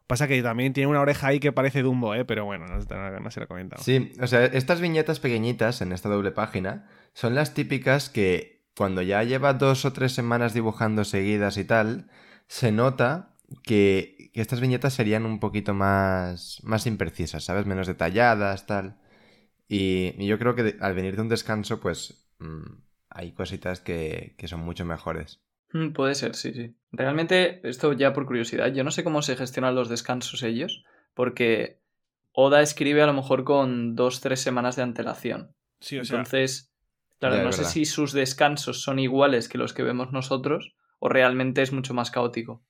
[0.07, 2.25] Pasa que también tiene una oreja ahí que parece Dumbo, ¿eh?
[2.25, 3.83] Pero bueno, no, no, no se lo he comentado.
[3.83, 9.01] Sí, o sea, estas viñetas pequeñitas en esta doble página son las típicas que cuando
[9.01, 12.09] ya lleva dos o tres semanas dibujando seguidas y tal,
[12.47, 17.65] se nota que, que estas viñetas serían un poquito más, más imprecisas, ¿sabes?
[17.67, 18.97] Menos detalladas, tal.
[19.69, 22.63] Y, y yo creo que de- al venir de un descanso, pues mm,
[23.11, 25.41] hay cositas que, que son mucho mejores.
[25.73, 26.75] Mm, Puede ser, sí, sí.
[26.91, 31.79] Realmente, esto ya por curiosidad, yo no sé cómo se gestionan los descansos ellos, porque
[32.31, 35.55] Oda escribe a lo mejor con dos, tres semanas de antelación.
[35.79, 36.71] Sí, o sea, Entonces,
[37.19, 41.09] claro, Ya, no sé si sus descansos son iguales que los que vemos nosotros o
[41.09, 42.63] realmente es mucho más caótico.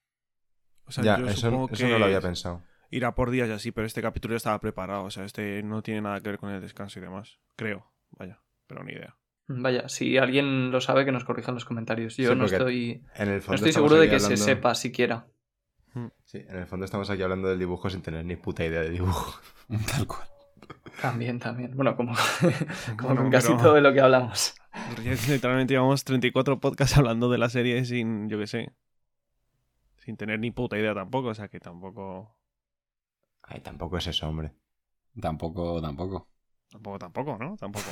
[0.86, 2.62] O sea, ya, yo eso, supongo eso que no lo había pensado.
[2.90, 5.04] irá por días y así, pero este capítulo ya estaba preparado.
[5.04, 7.40] O sea, este no tiene nada que ver con el descanso y demás.
[7.56, 9.16] Creo, vaya, pero ni idea.
[9.48, 12.16] Vaya, si alguien lo sabe, que nos corrija en los comentarios.
[12.18, 15.28] Yo Sí, no estoy, En el no estoy seguro de que se sepa siquiera.
[16.24, 18.90] Sí, en el fondo estamos aquí hablando del dibujo sin tener ni puta idea de
[18.90, 19.40] dibujo.
[19.92, 20.28] Tal cual.
[21.02, 21.76] También, también.
[21.76, 22.14] Bueno, como,
[22.98, 24.56] como Bueno, con casi pero- todo de lo que hablamos.
[25.28, 28.72] Literalmente llevamos 34 podcasts hablando de la serie sin, yo qué sé,
[30.04, 31.30] sin tener ni puta idea tampoco.
[31.30, 32.36] O sea, que tampoco,
[33.44, 34.54] Ay, tampoco es eso, hombre.
[35.20, 36.30] Tampoco, tampoco.
[36.70, 37.56] tampoco, tampoco, ¿no?
[37.58, 37.86] Tampoco.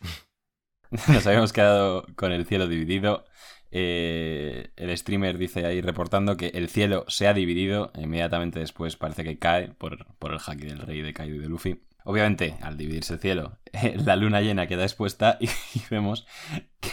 [1.08, 3.24] Nos habíamos quedado con el cielo dividido.
[3.72, 7.90] Eh, el streamer dice ahí reportando que el cielo se ha dividido.
[7.96, 11.48] Inmediatamente después parece que cae por, por el haki del rey de Kaido y de
[11.48, 11.82] Luffy.
[12.04, 13.58] Obviamente, al dividirse el cielo,
[14.04, 16.26] la luna llena queda expuesta y, y vemos
[16.80, 16.90] que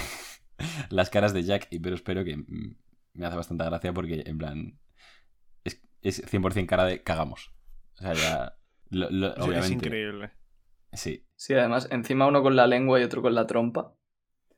[0.89, 2.75] las caras de Jack y pero espero que mm,
[3.13, 4.79] me hace bastante gracia porque, en plan,
[5.63, 7.51] es, es 100% cara de cagamos.
[7.95, 8.57] O sea, ya...
[8.89, 9.85] lo- lo- Es- es obviamente.
[9.87, 10.31] increíble.
[10.91, 13.95] Sí, Sí, además, encima uno con la lengua y otro con la trompa.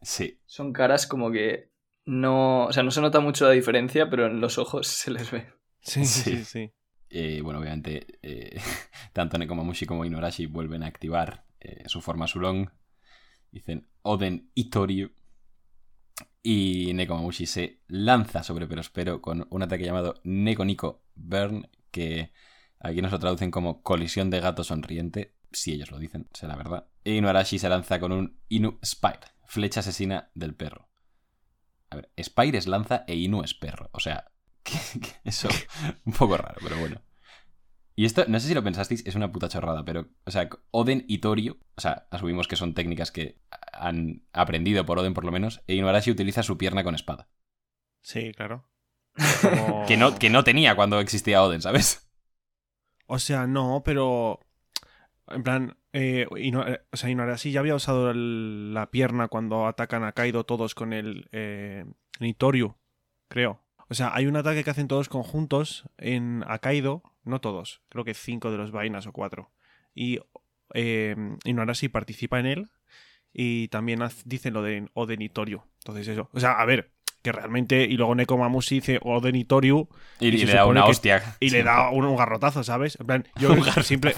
[0.02, 0.40] sí.
[0.46, 1.72] Son caras como que
[2.06, 2.66] no.
[2.68, 5.48] O sea, no se nota mucho la diferencia, pero en los ojos se les ve.
[5.82, 6.72] Sí, sí, Sí.
[7.10, 8.60] Eh, bueno, obviamente, eh,
[9.14, 12.70] tanto Nekomamushi como Inuarashi vuelven a activar eh, su forma Sulong.
[13.52, 15.12] Dicen Oden Itoryu.
[16.48, 22.34] Y Nekomamushi se lanza sobre Perospero con un ataque llamado Neko Nico Burn, que
[22.80, 26.88] aquí nos lo traducen como colisión de gato sonriente, si ellos lo dicen, la verdad.
[27.04, 30.88] E Inuarashi se lanza con un Inu Spire, flecha asesina del perro.
[31.90, 33.90] A ver, Spire es lanza e Inu es perro.
[33.92, 34.32] O sea,
[35.24, 35.50] eso
[36.06, 37.02] un poco raro, pero bueno.
[37.98, 41.06] Y esto, no sé si lo pensasteis, es una puta chorrada, pero, o sea, Oden
[41.08, 43.40] y Torio, o sea, asumimos que son técnicas que
[43.72, 47.30] han aprendido por Oden por lo menos, e Inuarashi utiliza su pierna con espada.
[48.02, 48.68] Sí, claro.
[49.42, 52.10] Como- Que, no, que no tenía cuando existía Oden, ¿sabes?
[53.08, 54.40] O sea, no, pero.
[55.28, 55.78] En plan.
[55.94, 60.44] Eh, eh, o sea, Inuarashi ya había usado el- la pierna cuando atacan a Kaido
[60.44, 61.86] todos con el eh,
[63.30, 63.62] creo.
[63.88, 68.04] O sea, hay un ataque que hacen todos conjuntos en a Kaido, no todos, creo
[68.06, 69.52] que cinco de los vainas o cuatro.
[69.94, 70.20] Y
[70.74, 72.68] eh, Inuarashi participa en él
[73.34, 75.62] y también dicen lo de Oden Nitoryu.
[75.80, 76.30] Entonces, eso.
[76.34, 77.84] O sea, a ver, que realmente.
[77.84, 79.88] Y luego Nekomamushi dice Oden Nitoryu
[80.20, 81.36] Y, Y le da una que- hostia.
[81.40, 82.98] y le da un, un garrotazo, ¿sabes?
[83.00, 83.50] En plan, yo
[83.84, 84.16] simple,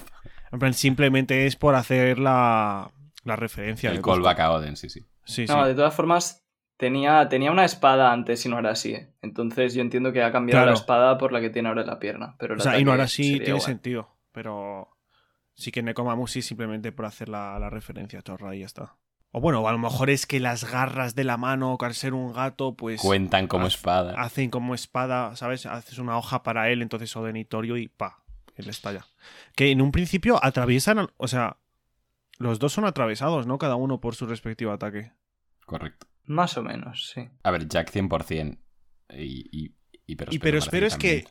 [0.52, 2.92] en plan, simplemente es por hacer la,
[3.24, 3.92] la referencia.
[3.92, 5.02] El callback a Oden, sí, sí.
[5.26, 5.54] Sí, sí.
[5.54, 6.47] No, de todas formas,
[6.78, 8.94] tenía, tenía una espada antes y no era así.
[8.94, 9.12] ¿eh?
[9.22, 10.72] Entonces yo entiendo que ha cambiado Claro.
[10.72, 12.36] la espada por la que tiene ahora la pierna.
[12.40, 13.62] Pero o sea, y no ahora sí sería tiene igual.
[13.62, 14.90] sentido, pero
[15.56, 18.96] sí que Nekomamushi simplemente por hacer la, la referencia chorra y ya está.
[19.32, 22.32] O bueno, a lo mejor es que las garras de la mano, al ser un
[22.32, 24.14] gato, pues Cuentan como espada.
[24.18, 25.66] hacen como espada, ¿sabes?
[25.66, 28.24] Haces una hoja para él, entonces Odenitorio y pa,
[28.56, 29.06] él estalla.
[29.56, 31.58] Que en un principio atraviesan, o sea,
[32.40, 33.58] los dos son atravesados, ¿no?
[33.58, 35.12] Cada uno por su respectivo ataque.
[35.66, 36.08] Correcto.
[36.28, 37.28] Más o menos, sí.
[37.44, 38.60] A ver, Jack 100%.
[39.18, 41.26] Y, y, y pero Y pero espero es que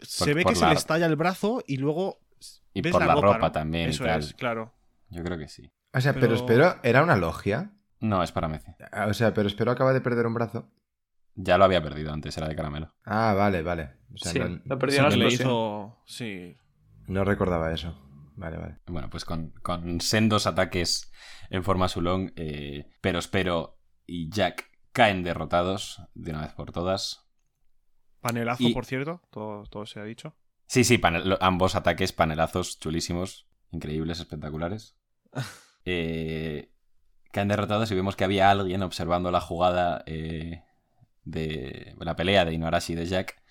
[0.00, 2.18] se ve por que se le estalla el brazo y luego
[2.74, 3.52] Y ves por la ropa, ¿no?
[3.52, 3.86] también.
[3.88, 4.20] y Eso tal.
[4.20, 4.74] es, claro.
[5.08, 5.72] Yo creo que sí.
[5.94, 7.72] O sea, pero, Pero- espero, ¿era una logia?
[8.00, 8.70] No, es para Meci.
[8.92, 10.70] Ah, O sea, pero espero acaba de perder un brazo.
[11.34, 12.94] Ya lo había perdido antes, era de caramelo.
[13.04, 13.92] Ah, vale, vale.
[14.14, 16.02] O sea, Sí, no, lo perdió Sí, hizo...
[16.06, 16.56] Sí.
[17.06, 18.02] no recordaba eso.
[18.36, 18.78] Vale, vale.
[18.86, 21.10] Bueno, pues con, con sendos ataques
[21.48, 23.75] en forma Sulong, eh, pero espero
[24.06, 27.26] y Jack caen derrotados de una vez por todas.
[28.20, 30.34] Panelazo, Y- por cierto, todo, todo se ha dicho.
[30.66, 34.96] Sí, sí, panel- ambos ataques panelazos chulísimos, increíbles, espectaculares.
[35.84, 36.72] eh,
[37.32, 40.62] caen derrotados y vemos que había alguien observando la jugada eh,
[41.24, 43.42] de la pelea de Inuarashi y de Jack.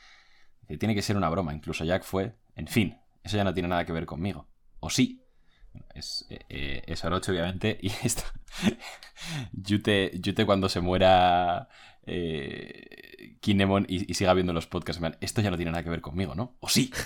[0.67, 2.35] Que tiene que ser una broma, incluso Jack fue.
[2.55, 4.47] En fin, eso ya no tiene nada que ver conmigo.
[4.79, 5.21] O sí.
[5.93, 8.23] Es, eh, eh, es Orochi, obviamente, y esto.
[9.53, 11.67] Yute, Yute cuando se muera
[12.05, 16.01] eh, Kinemon y, y siga viendo los podcasts, esto ya no tiene nada que ver
[16.01, 16.57] conmigo, ¿no?
[16.59, 16.91] O sí.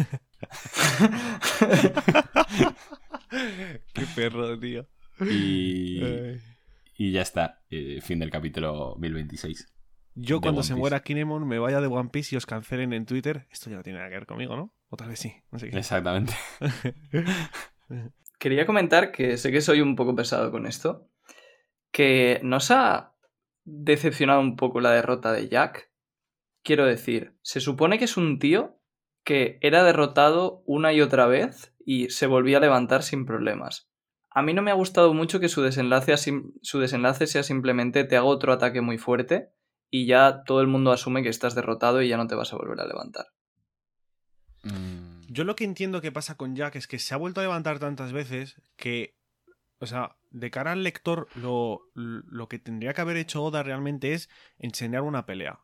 [3.94, 4.88] Qué perro, tío.
[5.22, 6.40] Y, Ay.
[6.98, 7.62] y ya está.
[7.70, 9.68] eh, fin del capítulo 1026.
[10.16, 13.48] Yo cuando se muera Kinemon me vaya de One Piece y os cancelen en Twitter.
[13.52, 14.74] Esto ya no tiene nada que ver conmigo, ¿no?
[14.90, 15.34] O tal vez sí.
[15.52, 15.78] No sé qué.
[15.78, 16.34] Exactamente.
[18.40, 21.08] Quería comentar que sé que soy un poco pesado con esto.
[21.92, 23.14] Que nos ha
[23.66, 25.92] decepcionado un poco la derrota de Jack.
[26.64, 28.80] Quiero decir, se supone que es un tío
[29.24, 33.90] que era derrotado una y otra vez y se volvía a levantar sin problemas.
[34.32, 38.54] A mí no me ha gustado mucho que su desenlace, sea simplemente te hago otro
[38.54, 39.52] ataque muy fuerte
[39.90, 42.58] y ya todo el mundo asume que estás derrotado y ya no te vas a
[42.58, 43.28] volver a levantar.
[44.64, 44.99] Mm,
[45.32, 47.78] Yo lo que entiendo que pasa con Jack es que se ha vuelto a levantar
[47.78, 49.16] tantas veces que,
[49.78, 54.14] o sea, de cara al lector, lo, lo que tendría que haber hecho Oda realmente
[54.14, 54.28] es
[54.58, 55.60] enseñar una pelea,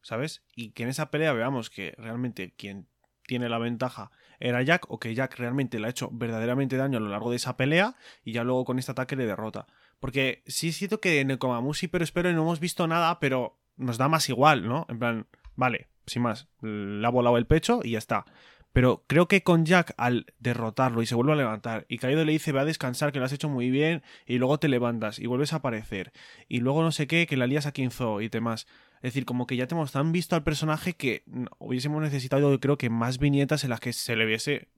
[0.00, 0.42] ¿sabes?
[0.56, 2.88] Y que en esa pelea veamos que realmente quien
[3.26, 4.10] tiene la ventaja
[4.40, 7.36] era Jack o que Jack realmente le ha hecho verdaderamente daño a lo largo de
[7.36, 9.66] esa pelea y ya luego con este ataque le derrota.
[10.00, 13.60] Porque sí es cierto que en el Komamushi, pero espero, no hemos visto nada, pero
[13.76, 14.86] nos da más igual, ¿no?
[14.88, 18.24] En plan, vale, sin más, le ha volado el pecho y ya está.
[18.72, 22.32] Pero creo que con Jack, al derrotarlo y se vuelve a levantar, y Kaido le
[22.32, 25.26] dice, ve a descansar, que lo has hecho muy bien, y luego te levantas y
[25.26, 26.12] vuelves a aparecer,
[26.48, 28.66] y luego no sé qué, que la lías a Kinzo y demás.
[28.96, 31.24] Es decir, como que ya tenemos tan visto al personaje que
[31.58, 34.68] hubiésemos necesitado, creo que más viñetas en las que se le viese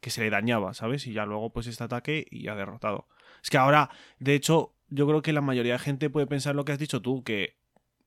[0.00, 1.06] que se le dañaba, ¿sabes?
[1.06, 3.06] Y ya luego, pues este ataque y ya derrotado.
[3.42, 6.64] Es que ahora, de hecho, yo creo que la mayoría de gente puede pensar lo
[6.64, 7.59] que has dicho tú, que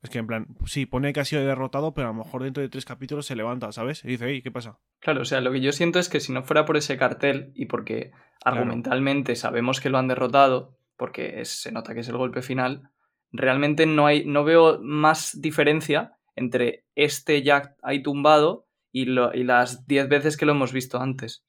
[0.04, 2.62] es que en plan, sí, pone que ha sido derrotado, pero a lo mejor dentro
[2.62, 4.04] de tres capítulos se levanta, ¿sabes?
[4.04, 4.78] Y dice, hey, ¿qué pasa?
[5.00, 7.52] Claro, o sea, lo que yo siento es que si no fuera por ese cartel
[7.56, 8.12] y porque
[8.44, 12.90] argumentalmente sabemos que lo han derrotado, porque es- se nota que es el golpe final,
[13.32, 19.44] realmente no hay, no veo más diferencia entre este Jack ahí tumbado y, lo- y
[19.44, 21.44] las 10 veces que lo hemos visto antes.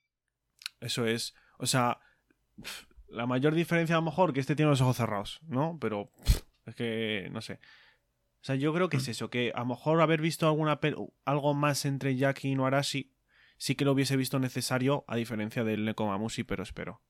[0.81, 1.99] Eso es, o sea,
[3.09, 5.79] la mayor diferencia a lo mejor que este tiene los ojos cerrados, ¿no?
[5.81, 6.11] Pero
[6.67, 7.59] es que, no sé.
[8.45, 10.78] O sea, yo creo que es eso, que a lo mejor haber visto alguna
[11.24, 13.11] algo más entre Jack y Noarashi
[13.57, 17.01] sí que lo hubiese visto necesario, a diferencia del Nekomamushi, pero espero.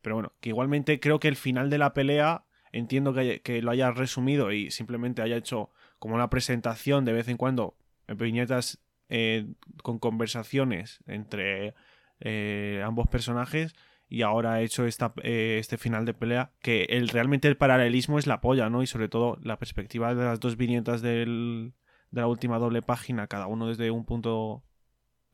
[0.00, 3.60] Pero bueno, que igualmente creo que el final de la pelea, entiendo que, haya- que
[3.60, 7.76] lo haya resumido y simplemente haya hecho como una presentación de vez en cuando,
[8.06, 8.80] en viñetas
[9.10, 9.46] eh,
[9.82, 11.74] con conversaciones entre
[12.20, 13.74] eh, ambos personajes
[14.08, 18.18] y ahora ha hecho esta, eh, este final de pelea que el, realmente el paralelismo
[18.18, 18.82] es la polla, ¿no?
[18.82, 21.74] Y sobre todo la perspectiva de las dos viñetas del,
[22.10, 24.64] de la última doble página, cada uno desde un punto, o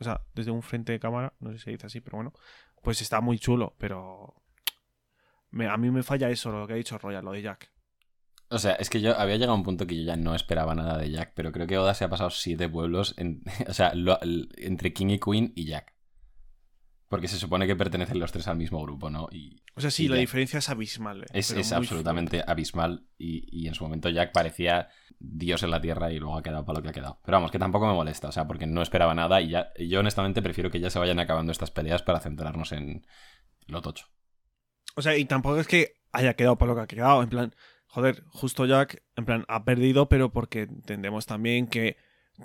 [0.01, 2.33] sea, desde un frente de cámara, no sé si se dice así, pero bueno,
[2.83, 4.35] pues está muy chulo, pero
[5.70, 7.70] a mí me falla eso, lo que ha dicho Royal, lo de Jack.
[8.49, 10.75] O sea, es que yo había llegado a un punto que yo ya no esperaba
[10.75, 13.14] nada de Jack, pero creo que Oda se ha pasado siete pueblos
[13.68, 13.93] o sea,
[14.59, 15.93] entre King y Queen y Jack.
[17.15, 19.29] Porque se supone que pertenecen los tres al mismo grupo, ¿no?
[19.31, 21.23] Y O sea, sí, la diferencia es abismal.
[21.23, 24.89] eh, es, absolutamente abismal y, y en su momento Jack parecía
[25.21, 27.21] Dios en la Tierra y luego ha quedado para lo que ha quedado.
[27.25, 30.01] Pero vamos, que tampoco me molesta, o sea, porque no esperaba nada y ya, yo
[30.01, 33.07] honestamente prefiero que ya se vayan acabando estas peleas para centrarnos en
[33.69, 34.09] lo tocho.
[34.97, 37.23] O sea, y tampoco es que haya quedado por lo que ha quedado.
[37.23, 37.55] En plan,
[37.87, 41.97] joder, justo Jack, en plan, ha perdido, pero porque entendemos también que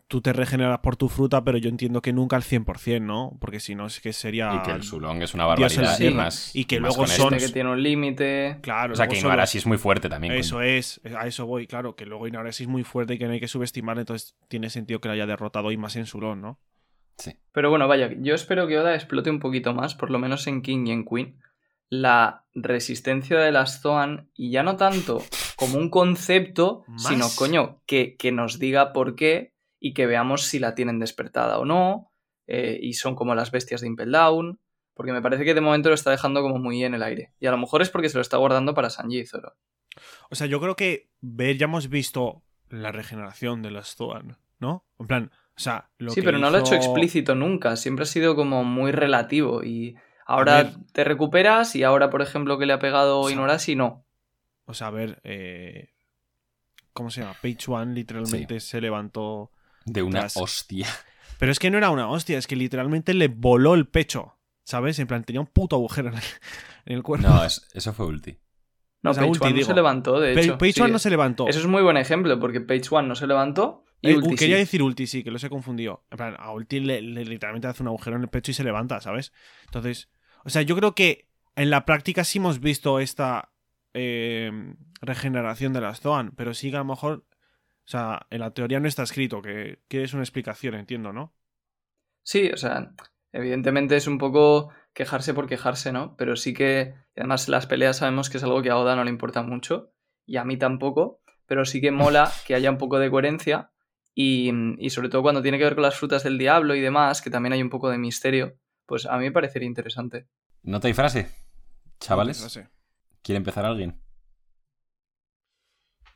[0.08, 3.36] tú te regeneras por tu fruta, pero yo entiendo que nunca al 100%, ¿no?
[3.40, 4.54] Porque si no, es que sería.
[4.56, 6.56] y que el Sulong es una barbaridad y más.
[6.56, 7.48] Y que más luego son- este.
[7.48, 8.60] Que tiene un límite.
[8.62, 10.34] Claro, O sea, que solo- Inarashi es muy fuerte también.
[10.34, 10.42] coño.
[10.42, 13.32] Eso es, a eso voy, claro, que luego Inarashi es muy fuerte y que no
[13.34, 16.60] hay que subestimar, entonces tiene sentido que lo haya derrotado y más en Sulón, ¿no?
[17.18, 17.32] Sí.
[17.52, 20.62] Pero bueno, vaya, yo espero que Oda explote un poquito más, por lo menos en
[20.62, 21.40] King y en Queen,
[21.90, 25.24] la resistencia de las Zoan, y ya no tanto
[25.56, 27.08] como un concepto, ¿Más?
[27.08, 31.60] sino, coño, que, que nos diga por qué y que veamos si la tienen despertada
[31.60, 32.12] o no,
[32.48, 34.60] eh, y son como las bestias de Impel Down,
[34.94, 37.34] porque me parece que de momento lo está dejando como muy en el aire.
[37.40, 39.56] Y a lo mejor es porque se lo está guardando para Sanji y Zoro.
[40.30, 44.86] O sea, yo creo que ver, ya hemos visto la regeneración de los Zoan, ¿no?
[45.00, 48.04] En plan, o sea, lo sí, que pero no lo ha hecho explícito nunca, siempre
[48.04, 52.74] ha sido como muy relativo y ahora te recuperas y ahora, por ejemplo, que le
[52.74, 54.06] ha pegado O sea, Inuarashi, no.
[54.66, 55.90] O sea, a ver, eh,
[56.94, 57.36] ¿cómo se llama?
[57.42, 59.52] Page One literalmente se levantó.
[59.86, 60.88] De una Tras- hostia.
[61.38, 65.00] Pero es que no era una hostia, es que literalmente le voló el pecho, ¿sabes?
[65.00, 66.24] En plan, tenía un puto agujero en el,
[66.86, 67.28] en el cuerpo.
[67.28, 68.38] No, es- eso fue ulti.
[69.02, 70.58] No, O sea, Page ulti, One no se levantó, de hecho.
[70.58, 71.48] Page Sí, One no se levantó.
[71.48, 74.56] Eso es muy buen ejemplo, porque Page One no se levantó y Eh, Ulti quería
[74.58, 74.60] sí.
[74.62, 76.06] decir Ulti, sí, que los he confundido.
[76.12, 78.64] En plan, a Ulti le, le- literalmente hace un agujero en el pecho y se
[78.66, 79.32] levanta, ¿sabes?
[79.66, 80.10] Entonces,
[80.44, 83.54] o sea, yo creo que en la práctica sí hemos visto esta
[83.94, 84.52] eh,
[85.02, 87.26] regeneración de las Zoan, pero sí que a lo mejor,
[87.90, 91.34] o sea, en la teoría no está escrito, que quieres una explicación, entiendo, ¿no?
[92.22, 92.94] Sí, o sea,
[93.32, 96.16] evidentemente es un poco quejarse por quejarse, ¿no?
[96.16, 99.10] Pero sí que, además las peleas sabemos que es algo que a Oda no le
[99.10, 99.92] importa mucho,
[100.28, 103.72] y a mí tampoco, pero sí que mola que haya un poco de coherencia,
[104.14, 107.24] y, y sobre todo cuando tiene que ver con las frutas del diablo y demás,
[107.24, 110.28] que también hay un poco de misterio, pues a mí me parecería interesante.
[110.62, 111.28] Nota y frase.
[112.00, 112.60] Chavales.
[113.24, 114.00] ¿quiere empezar alguien?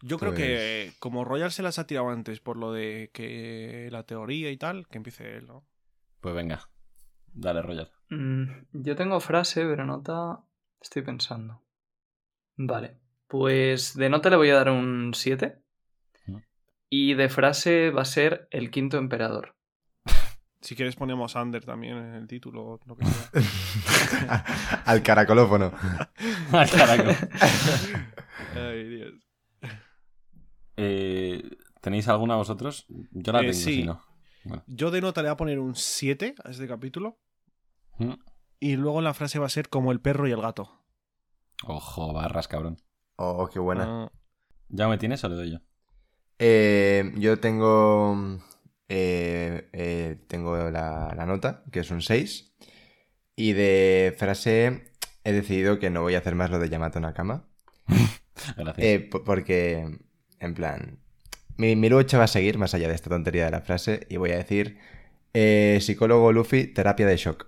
[0.06, 3.88] Yo creo Pues- que como Royal se las ha tirado antes por lo de que
[3.90, 5.66] la teoría y tal, que empiece él, ¿no?
[6.20, 6.70] Pues venga,
[7.34, 7.90] dale, Roger.
[8.10, 8.44] Mm,
[8.74, 10.40] yo tengo frase, pero nota.
[10.82, 11.64] Estoy pensando.
[12.58, 12.98] Vale.
[13.28, 15.58] Pues de nota le voy a dar un 7.
[16.28, 16.38] Mm.
[16.90, 19.56] Y de frase va a ser el quinto emperador.
[20.62, 23.30] Si quieres ponemos Under también en el título o lo que sea.
[24.86, 25.72] Al caracolófono.
[26.52, 27.12] Caraco.
[28.56, 29.23] Ay, Dios.
[30.78, 31.42] Eh,
[31.82, 32.86] ¿Tenéis alguna vosotros?
[33.12, 33.76] Yo la Eh, tengo, sí.
[33.76, 34.02] si no.
[34.46, 34.64] Bueno.
[34.68, 37.20] Yo de nota le voy a poner un 7 a este capítulo.
[37.98, 38.14] Mm.
[38.60, 40.80] Y luego la frase va a ser como el perro y el gato.
[41.66, 42.78] Ojo, barras, cabrón.
[43.16, 43.86] Oh, qué buena.
[44.06, 44.12] Ah,
[44.70, 45.60] ¿Ya me tienes o le doy yo?
[46.40, 48.40] Eh, yo tengo.
[48.90, 52.56] eh, eh, tengo la, la nota, que es un 6.
[53.36, 54.92] Y de frase
[55.24, 57.48] he decidido que no voy a hacer más lo de Yamato Nakama.
[58.58, 58.78] Gracias.
[58.86, 60.00] Eh, po- porque,
[60.44, 61.00] en plan,
[61.58, 64.18] mi, mi lucha va a seguir más allá de esta tontería de la frase y
[64.18, 64.78] voy a decir
[65.34, 67.48] eh, psicólogo Luffy, terapia de shock.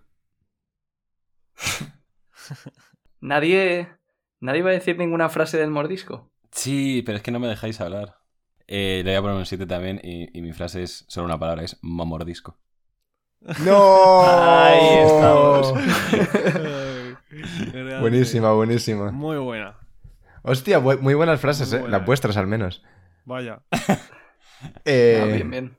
[3.22, 3.90] Nadie.
[4.40, 6.32] Nadie va a decir ninguna frase del mordisco.
[6.52, 8.18] Sí, pero es que no me dejáis hablar.
[8.68, 11.40] Eh, le voy a poner un 7 también y, y mi frase es solo una
[11.40, 12.58] palabra, es mamordisco.
[13.64, 14.24] ¡No!
[14.26, 15.74] Ahí estamos.
[18.02, 19.12] Buenísima, buenísima.
[19.12, 19.78] Muy buena.
[20.48, 21.88] Hostia, bu- muy buenas frases, Muy ¿eh?
[21.90, 22.84] Las vuestras al menos.
[23.26, 23.62] Vaya.
[24.86, 25.78] Eh, Ah, bien, bien.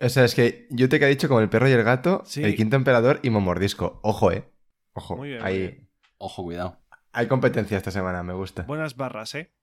[0.00, 2.42] O sea, es que yo te he dicho como el perro y el gato, Sí.
[2.44, 4.00] el quinto emperador y Momordisco.
[4.02, 4.50] Ojo, ¿eh?
[4.94, 5.16] Ojo.
[5.16, 5.90] Muy bien, muy hay, bien.
[6.18, 6.80] Ojo, cuidado.
[7.12, 8.62] hay competencia esta semana, me gusta.
[8.64, 9.54] Buenas barras, ¿eh?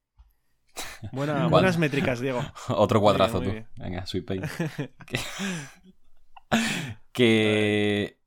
[1.12, 2.42] Buena- buenas métricas, Diego.
[2.70, 3.52] Otro cuadrazo muy tú.
[3.52, 3.68] bien.
[3.78, 4.42] Venga, sweet pain.
[5.06, 5.20] que...
[7.12, 8.20] que-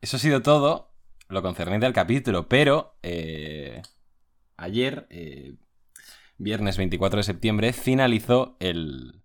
[0.00, 0.94] Eso ha sido todo
[1.28, 3.82] lo concerniente al capítulo, pero eh,
[4.56, 5.54] ayer, eh,
[6.38, 9.24] viernes 24 de septiembre, finalizó el,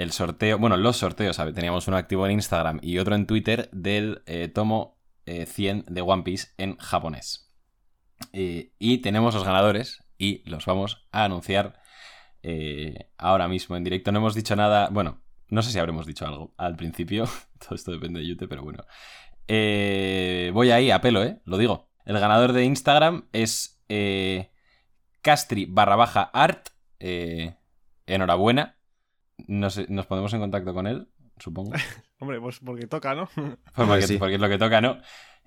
[0.00, 1.52] el sorteo, bueno, los sorteos, ¿sabe?
[1.52, 6.00] teníamos uno activo en Instagram y otro en Twitter del eh, tomo eh, 100 de
[6.00, 7.52] One Piece en japonés.
[8.32, 11.80] Eh, y tenemos los ganadores y los vamos a anunciar
[13.18, 14.10] ahora mismo en directo.
[14.10, 17.92] No hemos dicho nada, bueno, no sé si habremos dicho algo al principio, todo esto
[17.92, 18.84] depende de Yute, pero bueno.
[19.46, 21.40] Voy ahí a pelo, ¿eh?
[21.44, 21.90] Lo digo.
[22.06, 24.50] El ganador de Instagram es eh,
[25.20, 26.68] Castri barra baja art.
[27.00, 27.56] eh,
[28.06, 28.76] enhorabuena.
[29.46, 31.72] Nos, nos ponemos en contacto con él, supongo.
[32.18, 33.28] Hombre, pues porque toca, ¿no?
[33.74, 34.18] Pues porque, sí.
[34.18, 34.98] porque es lo que toca, ¿no?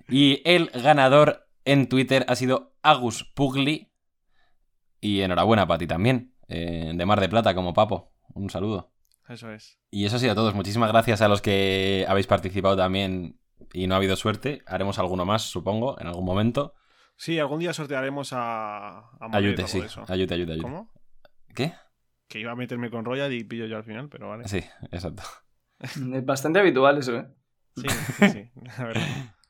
[0.08, 3.90] Y el ganador en Twitter ha sido Agus Pugli.
[5.00, 6.34] Y enhorabuena para ti también.
[6.48, 8.12] eh, de Mar de Plata como Papo.
[8.34, 8.92] Un saludo.
[9.28, 9.78] Eso es.
[9.90, 10.52] Y eso ha sido todo.
[10.54, 13.38] Muchísimas gracias a los que habéis participado también
[13.72, 14.62] y no ha habido suerte.
[14.66, 16.74] Haremos alguno más, supongo, en algún momento.
[17.16, 19.78] Sí, algún día sortearemos a, a Ayute, sí.
[19.80, 20.04] eso.
[20.08, 20.62] Ayute, ayute, ayute.
[20.62, 20.92] ¿Cómo?
[21.54, 21.72] ¿Qué?
[22.28, 24.48] Que iba a meterme con Royal y pillo yo al final, pero vale.
[24.48, 24.58] Sí,
[24.90, 25.22] exacto.
[25.78, 27.26] Es bastante habitual eso, ¿eh?
[27.76, 29.02] Sí, sí, sí, la verdad.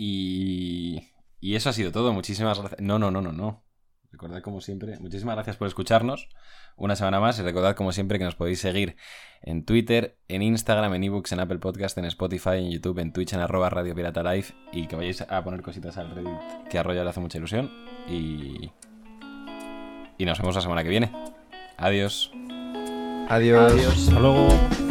[0.00, 1.10] Y,
[1.40, 2.12] y eso ha sido todo.
[2.12, 2.80] Muchísimas gracias.
[2.80, 3.64] No, no, no, no, no.
[4.10, 4.98] Recordad como siempre.
[5.00, 6.28] Muchísimas gracias por escucharnos
[6.76, 7.38] una semana más.
[7.38, 8.96] Y recordad como siempre que nos podéis seguir
[9.42, 13.34] en Twitter, en Instagram, en ebooks, en Apple Podcast, en Spotify, en YouTube, en Twitch,
[13.34, 14.46] en arroba Radio Pirata Live.
[14.72, 17.70] Y que vayáis a poner cositas al Reddit que a Royal le hace mucha ilusión.
[18.08, 18.70] Y.
[20.16, 21.12] Y nos vemos la semana que viene.
[21.76, 22.32] Adiós.
[23.28, 23.72] Adiós.
[23.72, 24.08] Adiós.
[24.08, 24.87] Hasta luego.